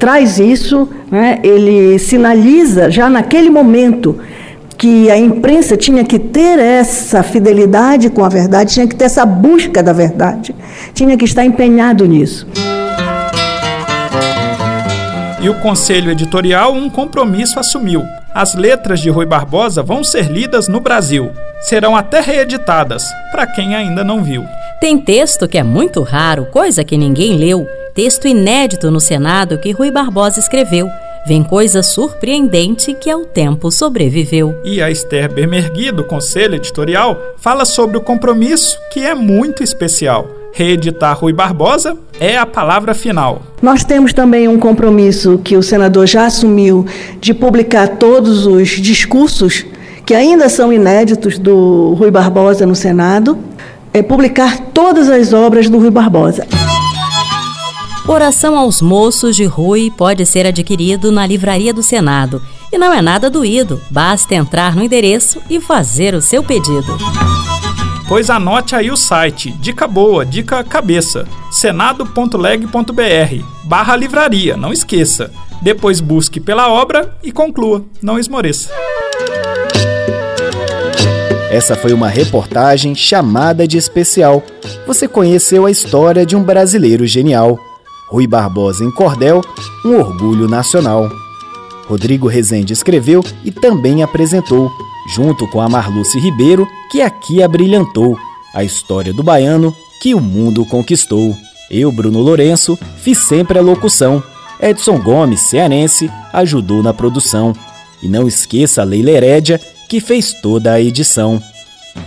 traz 0.00 0.38
isso, 0.38 0.88
né? 1.10 1.40
ele 1.44 1.96
sinaliza 1.98 2.90
já 2.90 3.08
naquele 3.08 3.48
momento 3.48 4.18
que 4.76 5.10
a 5.10 5.16
imprensa 5.16 5.76
tinha 5.76 6.04
que 6.04 6.18
ter 6.18 6.58
essa 6.58 7.22
fidelidade 7.22 8.10
com 8.10 8.24
a 8.24 8.28
verdade, 8.28 8.74
tinha 8.74 8.86
que 8.86 8.94
ter 8.94 9.04
essa 9.04 9.24
busca 9.24 9.82
da 9.82 9.92
verdade, 9.92 10.54
tinha 10.92 11.16
que 11.16 11.24
estar 11.24 11.44
empenhado 11.44 12.06
nisso 12.06 12.46
e 15.44 15.48
o 15.50 15.60
conselho 15.60 16.10
editorial 16.10 16.72
um 16.72 16.88
compromisso 16.88 17.60
assumiu. 17.60 18.02
As 18.34 18.54
letras 18.54 18.98
de 18.98 19.10
Rui 19.10 19.26
Barbosa 19.26 19.82
vão 19.82 20.02
ser 20.02 20.32
lidas 20.32 20.68
no 20.68 20.80
Brasil. 20.80 21.30
Serão 21.60 21.94
até 21.94 22.22
reeditadas, 22.22 23.04
para 23.30 23.46
quem 23.46 23.74
ainda 23.74 24.02
não 24.02 24.24
viu. 24.24 24.42
Tem 24.80 24.98
texto 24.98 25.46
que 25.46 25.58
é 25.58 25.62
muito 25.62 26.00
raro, 26.00 26.46
coisa 26.46 26.82
que 26.82 26.96
ninguém 26.96 27.36
leu. 27.36 27.66
Texto 27.94 28.26
inédito 28.26 28.90
no 28.90 28.98
Senado 28.98 29.58
que 29.58 29.70
Rui 29.70 29.90
Barbosa 29.90 30.40
escreveu. 30.40 30.88
Vem 31.26 31.42
coisa 31.42 31.82
surpreendente 31.82 32.94
que 32.94 33.08
ao 33.08 33.24
tempo 33.24 33.70
sobreviveu. 33.70 34.54
E 34.64 34.82
a 34.82 34.90
Esther 34.90 35.32
Bemergui, 35.32 35.90
do 35.90 36.04
Conselho 36.04 36.56
Editorial, 36.56 37.18
fala 37.38 37.64
sobre 37.64 37.96
o 37.96 38.00
compromisso 38.00 38.78
que 38.92 39.00
é 39.00 39.14
muito 39.14 39.62
especial 39.62 40.28
reeditar 40.54 41.18
Rui 41.18 41.32
Barbosa 41.32 41.96
é 42.20 42.38
a 42.38 42.46
palavra 42.46 42.94
final. 42.94 43.42
Nós 43.60 43.82
temos 43.82 44.12
também 44.12 44.46
um 44.46 44.56
compromisso 44.56 45.40
que 45.42 45.56
o 45.56 45.62
senador 45.62 46.06
já 46.06 46.26
assumiu 46.26 46.86
de 47.20 47.34
publicar 47.34 47.88
todos 47.88 48.46
os 48.46 48.68
discursos 48.68 49.66
que 50.06 50.14
ainda 50.14 50.48
são 50.48 50.72
inéditos 50.72 51.38
do 51.38 51.94
Rui 51.98 52.10
Barbosa 52.10 52.66
no 52.66 52.74
Senado, 52.74 53.36
é 53.92 54.02
publicar 54.02 54.58
todas 54.72 55.08
as 55.08 55.32
obras 55.32 55.68
do 55.68 55.78
Rui 55.78 55.90
Barbosa. 55.90 56.46
Oração 58.06 58.58
aos 58.58 58.82
Moços 58.82 59.34
de 59.34 59.44
Rui 59.44 59.90
pode 59.90 60.26
ser 60.26 60.46
adquirido 60.46 61.10
na 61.10 61.26
Livraria 61.26 61.72
do 61.72 61.82
Senado. 61.82 62.42
E 62.72 62.78
não 62.78 62.92
é 62.92 63.00
nada 63.00 63.30
doído, 63.30 63.80
basta 63.90 64.34
entrar 64.34 64.76
no 64.76 64.82
endereço 64.82 65.40
e 65.48 65.60
fazer 65.60 66.14
o 66.14 66.20
seu 66.20 66.42
pedido 66.42 66.96
pois 68.08 68.30
anote 68.30 68.76
aí 68.76 68.90
o 68.90 68.96
site 68.96 69.50
Dica 69.52 69.86
Boa, 69.86 70.24
Dica 70.24 70.62
Cabeça, 70.62 71.26
senado.leg.br 71.50 73.44
barra 73.64 73.96
livraria, 73.96 74.56
não 74.56 74.72
esqueça. 74.72 75.30
Depois 75.62 76.00
busque 76.00 76.38
pela 76.38 76.70
obra 76.70 77.16
e 77.22 77.32
conclua, 77.32 77.84
não 78.02 78.18
esmoreça. 78.18 78.70
Essa 81.50 81.76
foi 81.76 81.92
uma 81.92 82.08
reportagem 82.08 82.94
chamada 82.94 83.66
de 83.66 83.78
especial. 83.78 84.42
Você 84.86 85.08
conheceu 85.08 85.64
a 85.64 85.70
história 85.70 86.26
de 86.26 86.36
um 86.36 86.42
brasileiro 86.42 87.06
genial. 87.06 87.58
Rui 88.08 88.26
Barbosa 88.26 88.84
em 88.84 88.90
Cordel, 88.90 89.40
um 89.84 89.96
orgulho 89.96 90.48
nacional. 90.48 91.10
Rodrigo 91.88 92.28
Rezende 92.28 92.72
escreveu 92.72 93.22
e 93.44 93.50
também 93.50 94.02
apresentou 94.02 94.70
junto 95.06 95.46
com 95.48 95.60
a 95.60 95.68
Marluce 95.68 96.18
Ribeiro, 96.18 96.66
que 96.90 97.02
aqui 97.02 97.42
abrilhantou 97.42 98.16
a 98.54 98.64
história 98.64 99.12
do 99.12 99.22
baiano 99.22 99.74
que 100.00 100.14
o 100.14 100.20
mundo 100.20 100.64
conquistou. 100.64 101.36
Eu, 101.70 101.90
Bruno 101.90 102.20
Lourenço, 102.20 102.78
fiz 102.98 103.18
sempre 103.18 103.58
a 103.58 103.62
locução. 103.62 104.22
Edson 104.60 104.98
Gomes, 104.98 105.40
cearense, 105.40 106.10
ajudou 106.32 106.82
na 106.82 106.94
produção. 106.94 107.52
E 108.02 108.08
não 108.08 108.28
esqueça 108.28 108.82
a 108.82 108.84
Leila 108.84 109.10
Herédia, 109.10 109.60
que 109.88 110.00
fez 110.00 110.32
toda 110.32 110.72
a 110.72 110.80
edição. 110.80 111.42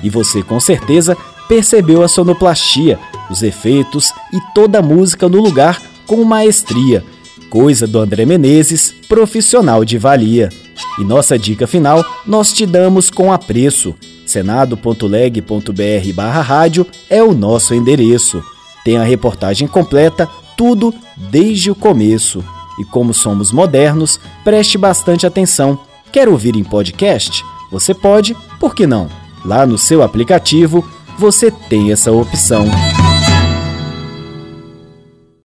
E 0.01 0.10
você 0.10 0.41
com 0.41 0.60
certeza 0.60 1.17
percebeu 1.47 2.03
a 2.03 2.07
sonoplastia, 2.07 2.99
os 3.29 3.41
efeitos 3.41 4.12
e 4.33 4.39
toda 4.53 4.79
a 4.79 4.81
música 4.81 5.29
no 5.29 5.41
lugar 5.41 5.81
com 6.08 6.24
maestria, 6.24 7.04
coisa 7.50 7.86
do 7.86 8.00
André 8.00 8.26
Menezes, 8.26 8.96
profissional 9.08 9.84
de 9.86 9.98
valia. 9.98 10.50
E 10.98 11.04
nossa 11.04 11.38
dica 11.38 11.67
final 11.67 12.04
nós 12.26 12.52
te 12.54 12.65
damos 12.65 13.10
com 13.10 13.32
apreço. 13.32 13.93
senado.leg.br 14.26 16.13
barra 16.15 16.41
rádio 16.41 16.88
é 17.10 17.22
o 17.22 17.34
nosso 17.34 17.74
endereço. 17.74 18.41
Tem 18.84 18.98
a 18.98 19.04
reportagem 19.04 19.67
completa, 19.67 20.28
tudo 20.56 20.93
desde 21.30 21.70
o 21.70 21.76
começo. 21.76 22.43
E 22.80 22.86
como 22.86 23.13
somos 23.13 23.52
modernos, 23.52 24.20
preste 24.43 24.78
bastante 24.78 25.26
atenção. 25.26 25.80
Quer 26.12 26.30
ouvir 26.30 26.56
em 26.56 26.63
podcast? 26.63 27.43
Você 27.72 27.93
pode, 27.93 28.36
por 28.60 28.74
que 28.74 28.88
não? 28.88 29.10
Lá 29.43 29.65
no 29.65 29.78
seu 29.78 30.02
aplicativo 30.02 30.88
você 31.17 31.52
tem 31.52 31.91
essa 31.91 32.12
opção. 32.12 32.65